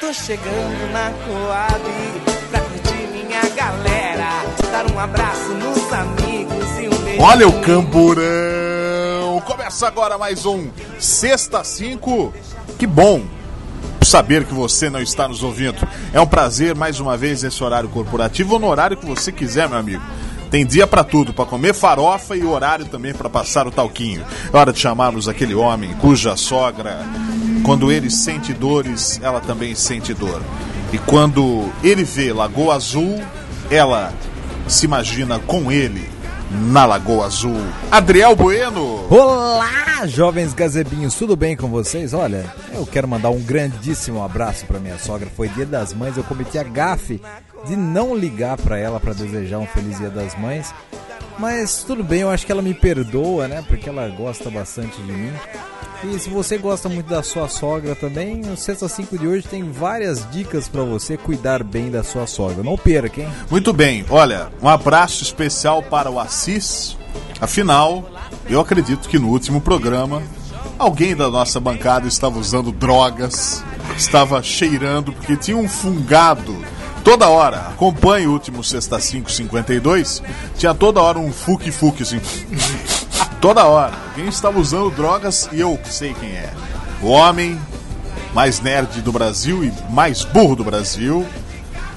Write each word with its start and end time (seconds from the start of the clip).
Tô 0.00 0.12
chegando 0.12 0.92
na 0.92 1.12
Coab 1.24 1.84
pra 2.50 2.60
curtir 2.62 3.06
minha 3.12 3.42
galera, 3.54 4.44
dar 4.72 4.90
um 4.90 4.98
abraço 4.98 5.50
nos 5.50 5.92
amigos 5.92 6.78
e 6.80 6.88
um 6.88 7.04
beijo. 7.04 7.22
Olha 7.22 7.46
o 7.46 7.60
camburão! 7.60 9.40
Começa 9.46 9.86
agora 9.86 10.18
mais 10.18 10.44
um 10.46 10.68
Sexta 10.98 11.62
5. 11.62 12.34
Que 12.76 12.88
bom 12.88 13.22
saber 14.04 14.44
que 14.44 14.52
você 14.52 14.90
não 14.90 15.00
está 15.00 15.28
nos 15.28 15.44
ouvindo. 15.44 15.86
É 16.12 16.20
um 16.20 16.26
prazer 16.26 16.74
mais 16.74 16.98
uma 16.98 17.16
vez 17.16 17.44
esse 17.44 17.62
horário 17.62 17.88
corporativo 17.88 18.54
ou 18.54 18.58
no 18.58 18.66
horário 18.66 18.96
que 18.96 19.06
você 19.06 19.30
quiser, 19.30 19.68
meu 19.68 19.78
amigo. 19.78 20.02
Tem 20.52 20.66
dia 20.66 20.86
para 20.86 21.02
tudo, 21.02 21.32
para 21.32 21.46
comer 21.46 21.72
farofa 21.72 22.36
e 22.36 22.44
horário 22.44 22.84
também 22.84 23.14
para 23.14 23.30
passar 23.30 23.66
o 23.66 23.70
talquinho. 23.70 24.22
É 24.52 24.54
hora 24.54 24.70
de 24.70 24.78
chamarmos 24.78 25.26
aquele 25.26 25.54
homem 25.54 25.94
cuja 25.94 26.36
sogra, 26.36 27.06
quando 27.64 27.90
ele 27.90 28.10
sente 28.10 28.52
dores, 28.52 29.18
ela 29.22 29.40
também 29.40 29.74
sente 29.74 30.12
dor. 30.12 30.42
E 30.92 30.98
quando 30.98 31.72
ele 31.82 32.04
vê 32.04 32.34
Lagoa 32.34 32.74
Azul, 32.74 33.18
ela 33.70 34.12
se 34.68 34.84
imagina 34.84 35.38
com 35.38 35.72
ele 35.72 36.06
na 36.52 36.84
Lagoa 36.84 37.26
Azul. 37.26 37.56
Adriel 37.90 38.36
Bueno. 38.36 39.06
Olá, 39.08 40.06
jovens 40.06 40.52
gazebinhos, 40.52 41.14
tudo 41.14 41.34
bem 41.34 41.56
com 41.56 41.68
vocês? 41.68 42.12
Olha, 42.12 42.44
eu 42.74 42.84
quero 42.84 43.08
mandar 43.08 43.30
um 43.30 43.40
grandíssimo 43.40 44.22
abraço 44.22 44.66
para 44.66 44.78
minha 44.78 44.98
sogra. 44.98 45.30
Foi 45.34 45.48
Dia 45.48 45.64
das 45.64 45.94
Mães, 45.94 46.16
eu 46.16 46.24
cometi 46.24 46.58
a 46.58 46.62
gafe 46.62 47.20
de 47.66 47.76
não 47.76 48.14
ligar 48.14 48.56
para 48.58 48.78
ela 48.78 49.00
para 49.00 49.14
desejar 49.14 49.58
um 49.58 49.66
feliz 49.66 49.98
Dia 49.98 50.10
das 50.10 50.38
Mães. 50.38 50.74
Mas 51.38 51.82
tudo 51.84 52.04
bem, 52.04 52.20
eu 52.20 52.30
acho 52.30 52.44
que 52.44 52.52
ela 52.52 52.62
me 52.62 52.74
perdoa, 52.74 53.48
né? 53.48 53.64
Porque 53.66 53.88
ela 53.88 54.06
gosta 54.08 54.50
bastante 54.50 55.00
de 55.00 55.12
mim. 55.12 55.32
E 56.04 56.18
se 56.18 56.28
você 56.28 56.58
gosta 56.58 56.88
muito 56.88 57.08
da 57.08 57.22
sua 57.22 57.48
sogra 57.48 57.94
também, 57.94 58.40
o 58.50 58.56
Sexta 58.56 58.88
5 58.88 59.16
de 59.16 59.26
hoje 59.26 59.46
tem 59.46 59.70
várias 59.70 60.28
dicas 60.32 60.66
para 60.66 60.82
você 60.82 61.16
cuidar 61.16 61.62
bem 61.62 61.92
da 61.92 62.02
sua 62.02 62.26
sogra. 62.26 62.62
Não 62.62 62.76
perca, 62.76 63.20
hein? 63.20 63.28
Muito 63.48 63.72
bem, 63.72 64.04
olha, 64.10 64.48
um 64.60 64.68
abraço 64.68 65.22
especial 65.22 65.80
para 65.80 66.10
o 66.10 66.18
Assis. 66.18 66.96
Afinal, 67.40 68.10
eu 68.48 68.60
acredito 68.60 69.08
que 69.08 69.18
no 69.18 69.28
último 69.28 69.60
programa 69.60 70.20
alguém 70.76 71.14
da 71.14 71.30
nossa 71.30 71.60
bancada 71.60 72.08
estava 72.08 72.36
usando 72.36 72.72
drogas, 72.72 73.64
estava 73.96 74.42
cheirando, 74.42 75.12
porque 75.12 75.36
tinha 75.36 75.56
um 75.56 75.68
fungado 75.68 76.56
toda 77.04 77.28
hora. 77.28 77.68
Acompanhe 77.68 78.26
o 78.26 78.32
último 78.32 78.64
Sexta 78.64 78.98
552, 78.98 80.20
tinha 80.58 80.74
toda 80.74 81.00
hora 81.00 81.20
um 81.20 81.32
fuque-fuque 81.32 82.02
assim. 82.02 82.20
Toda 83.42 83.66
hora. 83.66 83.92
Alguém 84.10 84.28
estava 84.28 84.60
usando 84.60 84.88
drogas 84.92 85.48
e 85.50 85.58
eu 85.58 85.76
sei 85.84 86.14
quem 86.14 86.30
é. 86.30 86.48
O 87.02 87.08
homem 87.08 87.58
mais 88.32 88.60
nerd 88.60 89.02
do 89.02 89.10
Brasil 89.10 89.64
e 89.64 89.72
mais 89.90 90.22
burro 90.22 90.54
do 90.54 90.62
Brasil. 90.62 91.26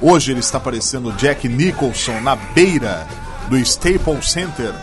Hoje 0.02 0.32
ele 0.32 0.40
está 0.40 0.60
parecendo 0.60 1.12
Jack 1.12 1.48
Nicholson 1.48 2.20
na 2.20 2.36
beira 2.36 3.06
do 3.48 3.56
Staples 3.60 4.32
Center, 4.32 4.74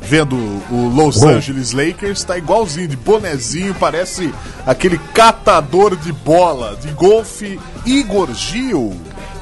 vendo 0.00 0.36
o 0.70 0.88
Los 0.94 1.16
Uou. 1.22 1.30
Angeles 1.34 1.72
Lakers. 1.72 2.20
Está 2.20 2.38
igualzinho 2.38 2.86
de 2.86 2.96
bonezinho, 2.96 3.74
parece 3.74 4.32
aquele 4.64 4.98
catador 5.12 5.96
de 5.96 6.12
bola 6.12 6.76
de 6.76 6.92
golfe 6.92 7.58
Igor 7.84 8.32
Gil. 8.32 8.94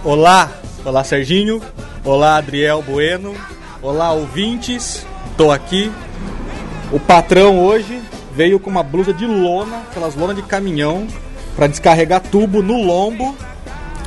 Olá, 0.02 0.50
olá 0.82 1.04
Serginho, 1.04 1.60
olá 2.02 2.38
Adriel 2.38 2.80
Bueno, 2.80 3.34
olá 3.82 4.12
ouvintes, 4.12 5.04
tô 5.36 5.50
aqui. 5.52 5.92
O 6.94 7.00
patrão 7.00 7.58
hoje 7.58 8.00
veio 8.36 8.60
com 8.60 8.70
uma 8.70 8.84
blusa 8.84 9.12
de 9.12 9.26
lona, 9.26 9.78
aquelas 9.90 10.14
lonas 10.14 10.36
de 10.36 10.42
caminhão, 10.42 11.08
para 11.56 11.66
descarregar 11.66 12.20
tubo 12.20 12.62
no 12.62 12.80
lombo. 12.84 13.34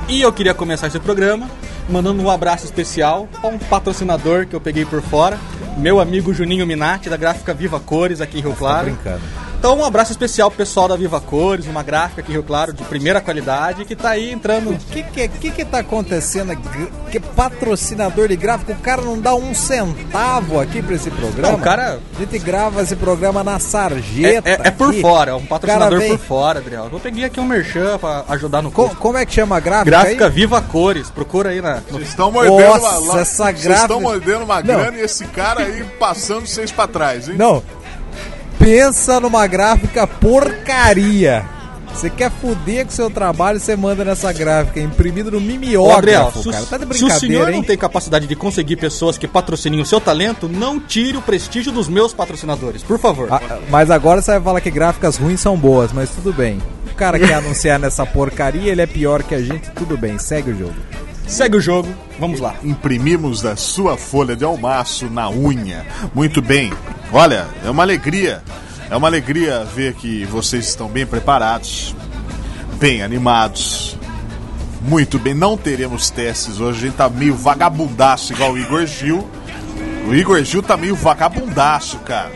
E 0.08 0.22
eu 0.22 0.32
queria 0.32 0.54
começar 0.54 0.88
esse 0.88 0.98
programa 0.98 1.50
mandando 1.90 2.22
um 2.24 2.30
abraço 2.30 2.64
especial 2.64 3.28
para 3.42 3.50
um 3.50 3.58
patrocinador 3.58 4.46
que 4.48 4.56
eu 4.56 4.62
peguei 4.62 4.86
por 4.86 5.02
fora, 5.02 5.38
meu 5.78 6.00
amigo 6.00 6.34
Juninho 6.34 6.66
Minati, 6.66 7.10
da 7.10 7.18
gráfica 7.18 7.54
Viva 7.54 7.78
Cores 7.78 8.22
aqui 8.22 8.40
em 8.40 8.42
Rio 8.42 8.52
Tá 8.52 8.58
Claro. 8.58 8.86
brincando. 8.86 9.22
Então 9.68 9.80
um 9.80 9.84
abraço 9.84 10.14
especial 10.14 10.50
pro 10.50 10.60
pessoal 10.60 10.88
da 10.88 10.96
Viva 10.96 11.20
Cores, 11.20 11.66
uma 11.68 11.84
gráfica 11.84 12.22
aqui 12.22 12.32
Rio 12.32 12.42
Claro 12.42 12.72
de 12.72 12.82
primeira 12.86 13.20
qualidade 13.20 13.84
que 13.84 13.98
tá 13.98 14.12
aí 14.12 14.32
entrando 14.32 14.70
O 14.72 14.78
que 14.78 15.04
que, 15.04 15.28
que 15.28 15.52
que 15.52 15.66
tá 15.66 15.80
acontecendo? 15.80 16.54
aqui? 16.54 16.88
Que 17.12 17.20
patrocinador 17.20 18.30
de 18.30 18.38
gráfico? 18.38 18.72
O 18.72 18.76
cara 18.78 19.02
não 19.02 19.20
dá 19.20 19.36
um 19.36 19.54
centavo 19.54 20.58
aqui 20.62 20.82
pra 20.82 20.96
esse 20.96 21.12
programa? 21.12 21.50
Não, 21.50 21.56
o 21.60 21.62
cara- 21.62 22.00
A 22.16 22.20
gente 22.20 22.40
grava 22.40 22.82
esse 22.82 22.96
programa 22.96 23.44
na 23.44 23.56
É, 23.56 23.60
sarjeta. 23.60 24.50
é- 24.50 24.60
é 24.64 24.72
por 24.72 24.92
aqui. 24.92 25.02
fora, 25.02 25.32
é 25.32 25.34
um 25.34 25.46
patrocinador 25.46 26.00
vem- 26.00 26.18
por 26.18 26.26
fora, 26.26 26.60
Adriel. 26.60 26.88
Eu 26.90 27.00
peguei 27.02 27.26
aqui 27.26 27.38
um 27.42 27.46
merchan 27.46 27.98
pra 27.98 28.24
ajudar 28.30 28.62
no 28.62 28.72
Co- 28.72 28.96
como 28.96 29.18
é 29.18 29.26
que 29.26 29.34
chama 29.34 29.58
a 29.58 29.60
gráfica? 29.60 29.92
Gráfica 29.92 30.26
aí? 30.28 30.32
Viva 30.32 30.62
Cores, 30.62 31.10
procura 31.10 31.50
aí 31.50 31.62
na. 31.62 31.82
Vocês 31.90 32.08
estão 32.08 32.32
mordendo 32.32 32.58
Nossa, 32.58 33.00
uma, 33.00 33.20
essa 33.20 33.44
Vocês 33.44 33.64
gráfica- 33.66 33.74
estão 33.82 34.00
mordendo 34.00 34.44
uma 34.46 34.56
Não. 34.62 34.62
grana 34.64 34.98
e 34.98 35.02
esse 35.02 35.26
cara 35.26 35.60
aí 35.64 35.84
passando 36.00 36.46
vocês 36.48 36.72
pra 36.72 36.88
trás, 36.88 37.28
hein? 37.28 37.36
Não. 37.38 37.62
Pensa 38.70 39.18
numa 39.22 39.48
gráfica 39.48 40.06
porcaria. 40.06 41.46
Você 41.94 42.10
quer 42.10 42.30
fuder 42.30 42.84
com 42.86 42.92
o 42.92 42.94
seu 42.94 43.10
trabalho, 43.10 43.62
você 43.62 43.78
manda 43.78 44.04
nessa 44.04 44.34
gráfica, 44.34 44.82
imprimido 44.82 45.32
no 45.32 45.40
mimeógrafo, 45.40 46.42
o- 46.42 46.52
cara. 46.52 46.66
Tá 46.66 46.76
de 46.78 46.84
se 46.84 46.86
o 47.06 47.08
brincadeira, 47.08 47.20
senhor 47.20 47.48
hein? 47.50 47.56
não 47.56 47.64
tem 47.64 47.78
capacidade 47.78 48.28
de 48.28 48.36
conseguir 48.36 48.76
pessoas 48.76 49.18
que 49.18 49.26
patrocinem 49.26 49.80
o 49.80 49.86
seu 49.86 50.02
talento, 50.02 50.50
não 50.50 50.82
tire 50.82 51.18
o 51.18 51.22
prestígio 51.22 51.72
dos 51.72 51.88
meus 51.88 52.12
patrocinadores, 52.12 52.84
por 52.84 53.00
favor. 53.00 53.30
Ah, 53.32 53.40
mas 53.70 53.90
agora 53.90 54.22
você 54.22 54.32
vai 54.32 54.42
falar 54.42 54.60
que 54.60 54.70
gráficas 54.70 55.16
ruins 55.16 55.40
são 55.40 55.56
boas, 55.56 55.94
mas 55.94 56.10
tudo 56.10 56.34
bem. 56.34 56.62
O 56.92 56.96
cara 56.96 57.18
quer 57.18 57.36
anunciar 57.36 57.80
nessa 57.80 58.06
porcaria, 58.06 58.70
ele 58.74 58.82
é 58.82 58.86
pior 58.86 59.24
que 59.24 59.34
a 59.34 59.42
gente, 59.42 59.72
tudo 59.72 59.98
bem, 59.98 60.20
segue 60.20 60.52
o 60.52 60.58
jogo. 60.60 60.76
Segue 61.26 61.56
o 61.58 61.62
jogo, 61.62 61.90
vamos 62.20 62.40
lá. 62.42 62.56
imprimimos 62.64 63.42
da 63.42 63.56
sua 63.56 63.98
folha 63.98 64.36
de 64.36 64.44
almaço 64.46 65.10
na 65.10 65.30
unha. 65.30 65.86
Muito 66.14 66.42
bem. 66.42 66.72
Olha, 67.12 67.48
é 67.64 67.70
uma 67.70 67.84
alegria. 67.84 68.42
É 68.90 68.96
uma 68.96 69.08
alegria 69.08 69.66
ver 69.66 69.94
que 69.96 70.26
vocês 70.26 70.68
estão 70.68 70.88
bem 70.88 71.06
preparados, 71.06 71.96
bem 72.80 73.02
animados. 73.02 73.98
Muito 74.82 75.20
bem, 75.20 75.34
não 75.34 75.58
teremos 75.58 76.10
testes 76.10 76.60
hoje, 76.60 76.80
a 76.80 76.82
gente 76.88 76.96
tá 76.96 77.10
meio 77.10 77.36
vagabundaço 77.36 78.32
igual 78.32 78.54
o 78.54 78.58
Igor 78.58 78.86
Gil. 78.86 79.28
O 80.08 80.16
Igor 80.16 80.42
Gil 80.44 80.64
tá 80.64 80.78
meio 80.78 80.96
vagabundaço, 80.96 81.98
cara. 82.00 82.32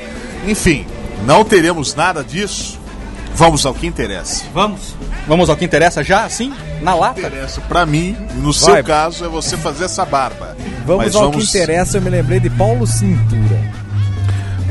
Enfim, 0.46 0.86
não 1.26 1.46
teremos 1.46 1.96
nada 1.96 2.24
disso. 2.24 2.78
Vamos 3.34 3.66
ao 3.66 3.74
que 3.74 3.88
interessa. 3.88 4.44
Vamos. 4.54 4.94
Vamos 5.26 5.50
ao 5.50 5.56
que 5.56 5.64
interessa 5.64 6.04
já, 6.04 6.26
assim? 6.26 6.54
Na 6.82 6.94
lata? 6.96 7.20
interessa 7.20 7.62
pra 7.62 7.86
mim, 7.86 8.18
no 8.36 8.52
Vai. 8.52 8.54
seu 8.54 8.84
caso, 8.84 9.24
é 9.24 9.30
você 9.30 9.56
fazer 9.56 9.86
essa 9.86 10.04
barba. 10.04 10.58
Vamos 10.86 11.06
Mas 11.06 11.16
ao 11.16 11.32
que 11.32 11.42
interessa, 11.42 11.98
eu 11.98 12.02
me 12.02 12.10
lembrei 12.10 12.40
de 12.40 12.50
Paulo 12.50 12.86
Cintura. 12.86 13.81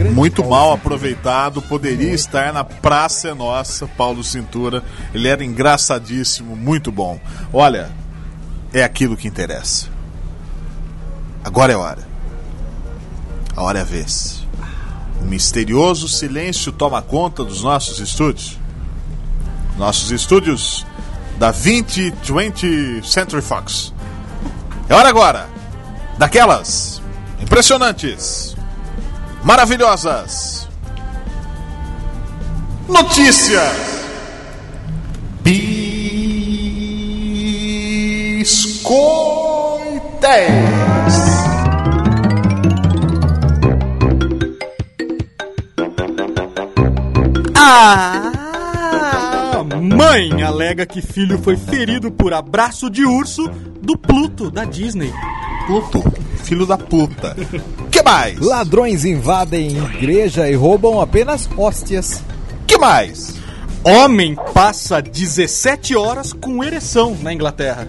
Muito 0.09 0.45
mal 0.45 0.73
aproveitado, 0.73 1.61
poderia 1.61 2.13
estar 2.13 2.53
na 2.53 2.65
Praça 2.65 3.29
é 3.29 3.35
Nossa, 3.35 3.87
Paulo 3.87 4.25
Cintura. 4.25 4.83
Ele 5.13 5.29
era 5.29 5.45
engraçadíssimo, 5.45 6.57
muito 6.57 6.91
bom. 6.91 7.21
Olha, 7.53 7.91
é 8.73 8.83
aquilo 8.83 9.17
que 9.17 9.29
interessa. 9.29 9.89
Agora 11.45 11.73
é 11.73 11.77
hora. 11.77 12.09
A 13.55 13.63
hora 13.63 13.79
é 13.79 13.83
a 13.83 13.85
vez. 13.85 14.47
O 15.21 15.25
misterioso 15.25 16.09
silêncio 16.09 16.73
toma 16.73 17.03
conta 17.03 17.45
dos 17.45 17.63
nossos 17.63 17.99
estúdios. 18.01 18.59
Nossos 19.77 20.11
estúdios 20.11 20.87
da 21.39 21.51
2020 21.51 23.03
Century 23.07 23.43
Fox. 23.43 23.93
É 24.89 24.95
hora 24.95 25.09
agora 25.09 25.49
daquelas 26.19 27.01
impressionantes, 27.41 28.55
maravilhosas 29.43 30.71
notícias. 32.91 34.01
Biscoitéis. 35.43 35.81
Ah! 47.57 48.33
Mãe 49.81 50.43
alega 50.43 50.85
que 50.85 51.01
filho 51.01 51.39
foi 51.39 51.57
ferido 51.57 52.11
por 52.11 52.35
abraço 52.35 52.91
de 52.91 53.05
urso 53.05 53.49
do 53.81 53.97
Pluto 53.97 54.51
da 54.51 54.65
Disney. 54.65 55.13
Pluto, 55.67 56.03
filho 56.51 56.67
da 56.67 56.77
puta. 56.77 57.37
Que 57.93 58.03
mais? 58.03 58.41
Ladrões 58.41 59.05
invadem 59.05 59.79
igreja 59.79 60.51
e 60.51 60.55
roubam 60.57 61.01
apenas 61.01 61.49
hóstias. 61.57 62.25
Que 62.67 62.77
mais? 62.77 63.37
Homem 63.85 64.37
passa 64.53 65.01
17 65.01 65.97
horas 65.97 66.33
com 66.33 66.65
ereção 66.65 67.17
na 67.23 67.33
Inglaterra. 67.33 67.89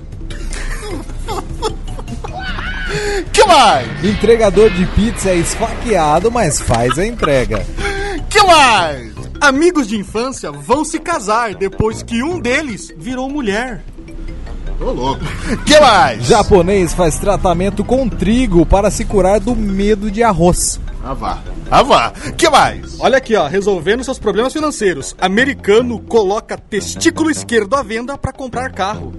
Que 3.34 3.44
mais? 3.46 4.06
Entregador 4.06 4.70
de 4.70 4.86
pizza 4.88 5.32
é 5.32 5.38
esfaqueado, 5.38 6.30
mas 6.30 6.62
faz 6.62 7.00
a 7.00 7.06
entrega. 7.06 7.66
Que 8.30 8.44
mais? 8.44 9.12
Amigos 9.40 9.88
de 9.88 9.98
infância 9.98 10.52
vão 10.52 10.86
se 10.86 11.00
casar 11.00 11.56
depois 11.56 12.04
que 12.04 12.22
um 12.22 12.40
deles 12.40 12.94
virou 12.96 13.28
mulher. 13.28 13.84
Ô, 14.82 14.92
louco. 14.92 15.22
Que 15.66 15.80
mais? 15.80 16.26
Japonês 16.26 16.94
faz 16.94 17.18
tratamento 17.18 17.84
com 17.84 18.10
trigo 18.10 18.66
para 18.66 18.90
se 18.90 19.06
curar 19.06 19.40
do 19.40 19.56
medo 19.56 20.10
de 20.10 20.24
arroz. 20.24 20.80
Ah, 21.04 21.14
vá. 21.14 21.40
Ah, 21.70 21.84
vá. 21.84 22.12
Que 22.38 22.50
mais? 22.50 23.00
Olha 23.00 23.18
aqui, 23.18 23.36
ó, 23.36 23.48
resolvendo 23.48 24.04
seus 24.04 24.20
problemas 24.20 24.54
financeiros. 24.54 25.16
Americano 25.20 26.00
coloca 26.00 26.58
testículo 26.58 27.30
esquerdo 27.30 27.76
à 27.76 27.84
venda 27.84 28.18
para 28.18 28.34
comprar 28.34 28.72
carro. 28.72 29.14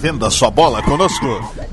Venda 0.00 0.30
sua 0.30 0.50
bola 0.50 0.82
conosco. 0.82 1.26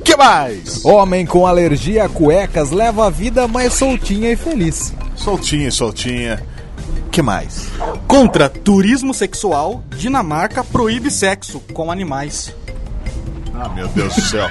Que 0.04 0.16
mais? 0.16 0.86
Homem 0.86 1.26
com 1.26 1.46
alergia 1.46 2.06
a 2.06 2.10
cuecas 2.10 2.72
leva 2.72 3.08
a 3.08 3.10
vida 3.10 3.48
mais 3.48 3.74
soltinha 3.74 4.32
e 4.32 4.36
feliz. 4.36 4.94
Soltinha, 5.16 5.72
soltinha. 5.72 6.42
Que 7.12 7.22
mais? 7.22 7.68
Contra 8.08 8.48
turismo 8.48 9.14
sexual, 9.14 9.84
Dinamarca 9.98 10.64
proíbe 10.64 11.12
sexo 11.12 11.60
com 11.74 11.92
animais. 11.92 12.56
Ah, 13.64 13.70
meu 13.70 13.88
Deus 13.90 14.16
do 14.16 14.22
céu. 14.22 14.48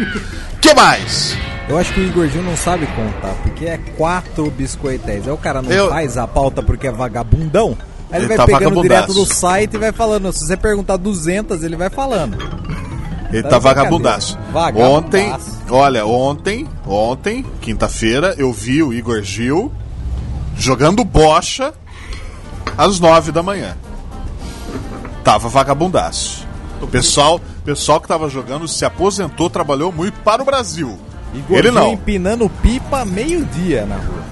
Que 0.61 0.73
mais? 0.75 1.37
Eu 1.69 1.79
acho 1.79 1.93
que 1.93 2.01
o 2.01 2.05
Igor 2.05 2.29
Gil 2.29 2.43
não 2.43 2.57
sabe 2.57 2.87
contar, 2.89 3.35
porque 3.43 3.65
é 3.67 3.79
quatro 3.97 4.51
biscoitéis. 4.51 5.27
Aí 5.27 5.33
o 5.33 5.37
cara 5.37 5.61
não 5.63 5.71
Eu- 5.71 5.89
faz 5.91 6.17
a 6.17 6.27
pauta 6.27 6.63
porque 6.63 6.87
é 6.87 6.93
vagabundão. 6.93 7.77
Aí 8.11 8.17
ele, 8.19 8.25
Ele 8.25 8.29
vai 8.29 8.37
tá 8.37 8.47
pegando 8.47 8.61
vagabundaço. 8.77 8.89
direto 9.07 9.15
do 9.15 9.27
site 9.35 9.75
e 9.75 9.79
vai 9.79 9.93
falando. 9.93 10.33
Se 10.33 10.47
você 10.47 10.57
perguntar 10.57 10.97
200, 10.97 11.63
ele 11.63 11.77
vai 11.77 11.89
falando. 11.91 12.37
Ele 13.33 13.43
Tá 13.45 13.51
tá 13.51 13.59
vagabundaço. 13.61 14.37
brincadeira. 14.39 14.89
Ontem, 14.89 15.25
Vagabundaço. 15.31 15.59
olha, 15.71 16.07
ontem, 16.07 16.69
ontem, 16.87 17.47
quinta-feira, 17.61 18.35
eu 18.37 18.53
vi 18.53 18.83
o 18.83 18.93
Igor 18.93 19.23
Gil 19.23 19.73
jogando 20.57 21.05
bocha 21.05 21.73
às 22.77 22.99
nove 22.99 23.31
da 23.31 23.43
manhã. 23.43 23.77
Tava 25.23 25.49
vagabundaço. 25.49 26.47
O 26.81 26.87
pessoal, 26.89 27.41
pessoal 27.71 28.01
que 28.01 28.09
tava 28.09 28.29
jogando 28.29 28.67
se 28.67 28.85
aposentou, 28.85 29.49
trabalhou 29.49 29.93
muito 29.93 30.19
para 30.21 30.43
o 30.43 30.45
Brasil. 30.45 30.99
Igor 31.33 31.57
Ele 31.59 31.71
não. 31.71 31.93
empinando 31.93 32.51
pipa 32.61 33.05
meio-dia 33.05 33.87
na 33.87 33.95
rua. 33.95 34.25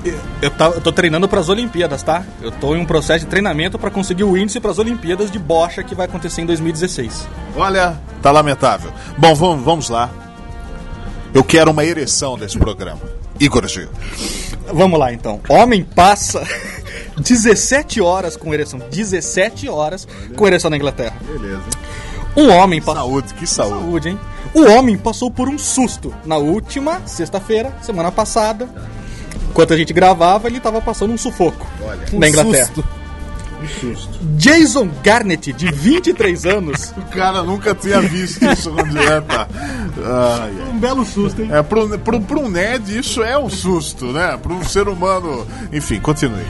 Eu, 0.42 0.50
tá- 0.50 0.66
eu 0.70 0.80
tô 0.80 0.90
treinando 0.90 1.28
pras 1.28 1.48
Olimpíadas, 1.48 2.02
tá? 2.02 2.24
Eu 2.42 2.50
tô 2.50 2.74
em 2.74 2.80
um 2.80 2.84
processo 2.84 3.20
de 3.24 3.26
treinamento 3.30 3.78
pra 3.78 3.88
conseguir 3.90 4.24
o 4.24 4.36
índice 4.36 4.58
pras 4.58 4.80
Olimpíadas 4.80 5.30
de 5.30 5.38
bocha 5.38 5.84
que 5.84 5.94
vai 5.94 6.06
acontecer 6.06 6.42
em 6.42 6.46
2016. 6.46 7.28
Olha, 7.56 7.96
tá 8.20 8.32
lamentável. 8.32 8.90
Bom, 9.16 9.32
vamos, 9.36 9.64
vamos 9.64 9.88
lá. 9.88 10.10
Eu 11.32 11.44
quero 11.44 11.70
uma 11.70 11.84
ereção 11.84 12.36
desse 12.36 12.58
programa. 12.58 13.00
Igor 13.38 13.68
Gil. 13.68 13.88
Vamos 14.72 14.98
lá 14.98 15.12
então. 15.12 15.40
Homem 15.48 15.84
passa 15.84 16.42
17 17.16 18.00
horas 18.00 18.36
com 18.36 18.52
ereção. 18.52 18.80
17 18.90 19.68
horas 19.68 20.08
com 20.36 20.46
ereção 20.48 20.68
na 20.68 20.76
Inglaterra. 20.76 21.14
Beleza. 21.24 21.62
Um 22.36 22.50
homem 22.50 22.80
passou. 22.80 23.02
Saúde, 23.02 23.34
que 23.34 23.46
saúde. 23.46 23.80
Saúde, 23.80 24.08
hein? 24.10 24.20
O 24.54 24.64
homem 24.70 24.96
passou 24.96 25.30
por 25.30 25.48
um 25.48 25.58
susto 25.58 26.14
na 26.24 26.36
última 26.36 27.02
sexta-feira, 27.06 27.72
semana 27.82 28.10
passada. 28.10 28.68
Enquanto 29.50 29.74
a 29.74 29.76
gente 29.76 29.92
gravava, 29.92 30.48
ele 30.48 30.60
tava 30.60 30.80
passando 30.80 31.12
um 31.12 31.18
sufoco 31.18 31.66
Um 32.12 32.18
na 32.18 32.28
Inglaterra. 32.28 32.66
susto. 32.66 32.84
Jason 34.36 34.88
Garnett, 35.02 35.52
de 35.52 35.70
23 35.70 36.46
anos. 36.46 36.94
O 36.96 37.02
cara 37.10 37.42
nunca 37.42 37.74
tinha 37.74 38.00
visto 38.00 38.44
isso 38.44 38.70
com 38.70 38.82
dieta. 38.84 39.48
Ai, 40.04 40.52
ai. 40.62 40.70
Um 40.70 40.78
belo 40.78 41.04
susto, 41.04 41.42
hein? 41.42 41.48
É, 41.52 41.62
pro, 41.62 41.98
pro, 41.98 42.20
pro 42.20 42.40
um 42.40 42.48
nerd 42.48 42.96
isso 42.96 43.22
é 43.22 43.36
um 43.36 43.50
susto, 43.50 44.06
né? 44.12 44.38
Pro 44.40 44.54
um 44.54 44.64
ser 44.64 44.86
humano. 44.88 45.44
Enfim, 45.72 45.98
continue. 45.98 46.46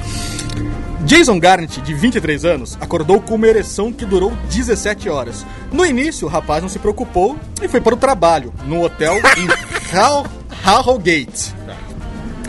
Jason 1.09 1.41
Garnett, 1.41 1.81
de 1.81 1.95
23 1.95 2.45
anos, 2.45 2.77
acordou 2.79 3.19
com 3.19 3.37
uma 3.37 3.47
ereção 3.47 3.91
que 3.91 4.05
durou 4.05 4.31
17 4.51 5.09
horas. 5.09 5.47
No 5.73 5.87
início, 5.87 6.27
o 6.27 6.31
rapaz 6.31 6.61
não 6.61 6.69
se 6.69 6.79
preocupou 6.79 7.35
e 7.63 7.67
foi 7.67 7.81
para 7.81 7.95
o 7.95 7.97
trabalho, 7.97 8.53
num 8.67 8.83
hotel 8.83 9.15
em 9.17 9.49
Harrogate. 10.63 11.55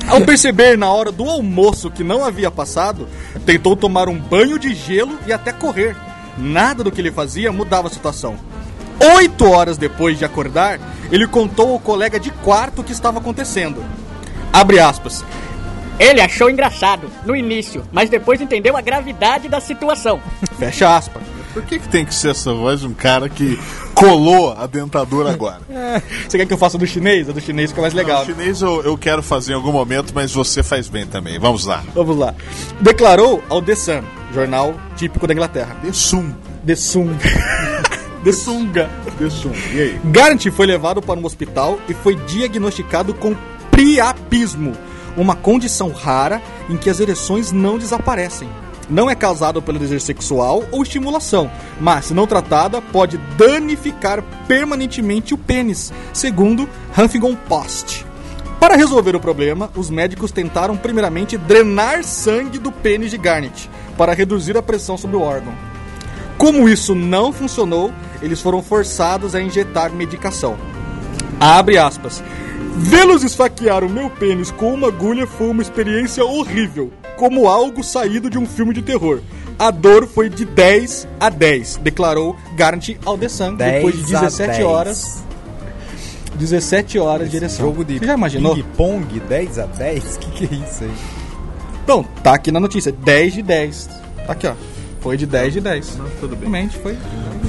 Ao 0.10 0.20
perceber 0.20 0.78
na 0.78 0.92
hora 0.92 1.10
do 1.10 1.24
almoço 1.24 1.90
que 1.90 2.04
não 2.04 2.26
havia 2.26 2.52
passado, 2.52 3.08
tentou 3.46 3.78
tomar 3.78 4.10
um 4.10 4.20
banho 4.20 4.60
de 4.60 4.76
gelo 4.76 5.18
e 5.26 5.32
até 5.32 5.54
correr. 5.54 5.96
Nada 6.38 6.84
do 6.84 6.92
que 6.92 7.00
ele 7.00 7.14
fazia 7.14 7.54
mudava 7.54 7.88
a 7.88 7.92
situação. 7.92 8.36
Oito 9.16 9.50
horas 9.50 9.78
depois 9.78 10.18
de 10.18 10.26
acordar, 10.26 10.82
ele 11.10 11.28
contou 11.28 11.72
ao 11.72 11.80
colega 11.80 12.20
de 12.20 12.30
quarto 12.30 12.82
o 12.82 12.84
que 12.84 12.92
estava 12.92 13.20
acontecendo. 13.20 13.82
Abre 14.52 14.80
aspas. 14.80 15.24
Ele 16.00 16.22
achou 16.22 16.50
engraçado 16.50 17.10
no 17.26 17.36
início, 17.36 17.84
mas 17.92 18.10
depois 18.10 18.40
entendeu 18.40 18.78
a 18.78 18.82
gravidade 18.82 19.50
da 19.50 19.60
situação. 19.60 20.22
Fecha 20.58 20.96
aspas. 20.96 21.22
Por 21.54 21.64
que, 21.64 21.80
que 21.80 21.90
tem 21.90 22.06
que 22.06 22.14
ser 22.14 22.30
essa 22.30 22.54
voz 22.54 22.82
de 22.82 22.88
um 22.88 22.94
cara 22.94 23.28
que 23.28 23.60
colou 23.94 24.54
a 24.54 24.68
dentadura 24.68 25.32
agora? 25.32 25.60
Você 26.28 26.38
quer 26.38 26.46
que 26.46 26.54
eu 26.54 26.58
faça 26.58 26.78
do 26.78 26.86
chinês? 26.86 27.28
A 27.28 27.34
do 27.34 27.42
chinês 27.42 27.72
fica 27.72 27.82
mais 27.82 27.94
legal. 27.94 28.22
O 28.22 28.26
chinês 28.26 28.62
eu, 28.62 28.84
eu 28.84 28.98
quero 28.98 29.22
fazer 29.24 29.54
em 29.54 29.56
algum 29.56 29.72
momento, 29.72 30.14
mas 30.14 30.32
você 30.32 30.62
faz 30.62 30.88
bem 30.88 31.06
também. 31.06 31.40
Vamos 31.40 31.66
lá. 31.66 31.84
Vamos 31.94 32.16
lá. 32.16 32.36
Declarou 32.80 33.44
ao 33.50 33.62
The 33.62 33.76
Sun, 33.76 34.04
jornal 34.34 34.76
típico 34.96 35.26
da 35.26 35.34
Inglaterra. 35.34 35.76
De 35.84 35.92
sum. 35.92 36.32
The 36.66 36.76
Sun. 36.76 37.16
The 38.24 38.32
Sunga. 38.32 38.90
De 39.18 39.30
sum. 39.32 39.52
E 39.74 39.82
aí? 39.82 40.02
Garant 40.06 40.46
foi 40.52 40.68
levado 40.68 41.02
para 41.02 41.20
um 41.20 41.26
hospital 41.26 41.80
e 41.90 41.94
foi 41.94 42.16
diagnosticado 42.16 43.14
com 43.14 43.36
priapismo, 43.72 44.74
uma 45.22 45.36
condição 45.36 45.92
rara 45.92 46.42
em 46.70 46.78
que 46.78 46.90
as 46.90 47.00
ereções 47.00 47.52
não 47.52 47.78
desaparecem. 47.78 48.50
Não 48.90 49.10
é 49.10 49.14
causado 49.14 49.62
pelo 49.62 49.78
desejo 49.78 50.04
sexual 50.04 50.64
ou 50.72 50.82
estimulação, 50.82 51.52
mas, 51.80 52.06
se 52.06 52.14
não 52.14 52.26
tratada, 52.26 52.82
pode 52.82 53.18
danificar 53.38 54.24
permanentemente 54.48 55.34
o 55.34 55.38
pênis, 55.38 55.94
segundo 56.12 56.68
Huffington 56.98 57.36
Post. 57.36 58.06
Para 58.60 58.76
resolver 58.76 59.16
o 59.16 59.20
problema, 59.20 59.70
os 59.76 59.90
médicos 59.90 60.32
tentaram 60.32 60.76
primeiramente 60.76 61.38
drenar 61.38 62.04
sangue 62.04 62.58
do 62.58 62.72
pênis 62.72 63.12
de 63.12 63.18
Garnet 63.18 63.70
para 63.96 64.14
reduzir 64.14 64.58
a 64.58 64.62
pressão 64.62 64.98
sobre 64.98 65.18
o 65.18 65.22
órgão. 65.22 65.54
Como 66.38 66.68
isso 66.68 66.96
não 66.96 67.32
funcionou, 67.32 67.92
eles 68.22 68.42
foram 68.42 68.64
forçados 68.64 69.36
a 69.36 69.42
injetar 69.42 69.92
medicação. 69.92 70.58
Abre 71.40 71.78
aspas. 71.78 72.24
Vê-los 72.78 73.24
esfaquear 73.24 73.84
o 73.84 73.90
meu 73.90 74.10
pênis 74.10 74.52
com 74.52 74.74
uma 74.74 74.88
agulha 74.88 75.28
foi 75.28 75.50
uma 75.50 75.62
experiência 75.62 76.24
horrível, 76.24 76.92
como 77.18 77.48
algo 77.48 77.84
saído 77.84 78.30
de 78.30 78.38
um 78.38 78.46
filme 78.46 78.74
de 78.74 78.82
terror. 78.82 79.22
A 79.58 79.72
dor 79.72 80.08
foi 80.08 80.30
de 80.30 80.46
10 80.46 81.08
a 81.20 81.30
10, 81.30 81.78
declarou 81.78 82.36
Garant 82.56 82.90
ao 83.06 83.18
The 83.18 83.28
Sun, 83.28 83.56
depois 83.56 83.96
de 83.96 84.04
10 84.04 84.16
a 84.16 84.20
17 84.22 84.52
10. 84.54 84.64
horas. 84.66 85.24
17 86.36 87.00
horas 87.00 87.30
de 87.30 87.36
ereção. 87.38 87.66
Jogo 87.66 87.84
de 87.84 88.00
Você 88.00 88.06
já 88.06 88.14
imaginou? 88.14 88.56
ping-pong 88.56 89.20
10 89.20 89.60
a 89.60 89.66
10? 89.66 90.18
Que 90.22 90.32
que 90.48 90.56
é 90.56 90.58
isso 90.58 90.84
aí? 90.86 90.92
Então, 91.84 92.06
tá 92.24 92.34
aqui 92.36 92.52
na 92.52 92.60
notícia, 92.62 92.92
10 92.94 93.34
de 93.34 93.42
10. 93.42 93.90
Tá 94.26 94.32
aqui, 94.34 94.48
ó. 94.48 94.54
Foi 95.02 95.16
de 95.16 95.26
10 95.26 95.54
de 95.54 95.62
10. 95.62 95.98
tudo 96.20 96.36
bem. 96.36 96.50
Realmente 96.50 96.78
foi. 96.78 96.98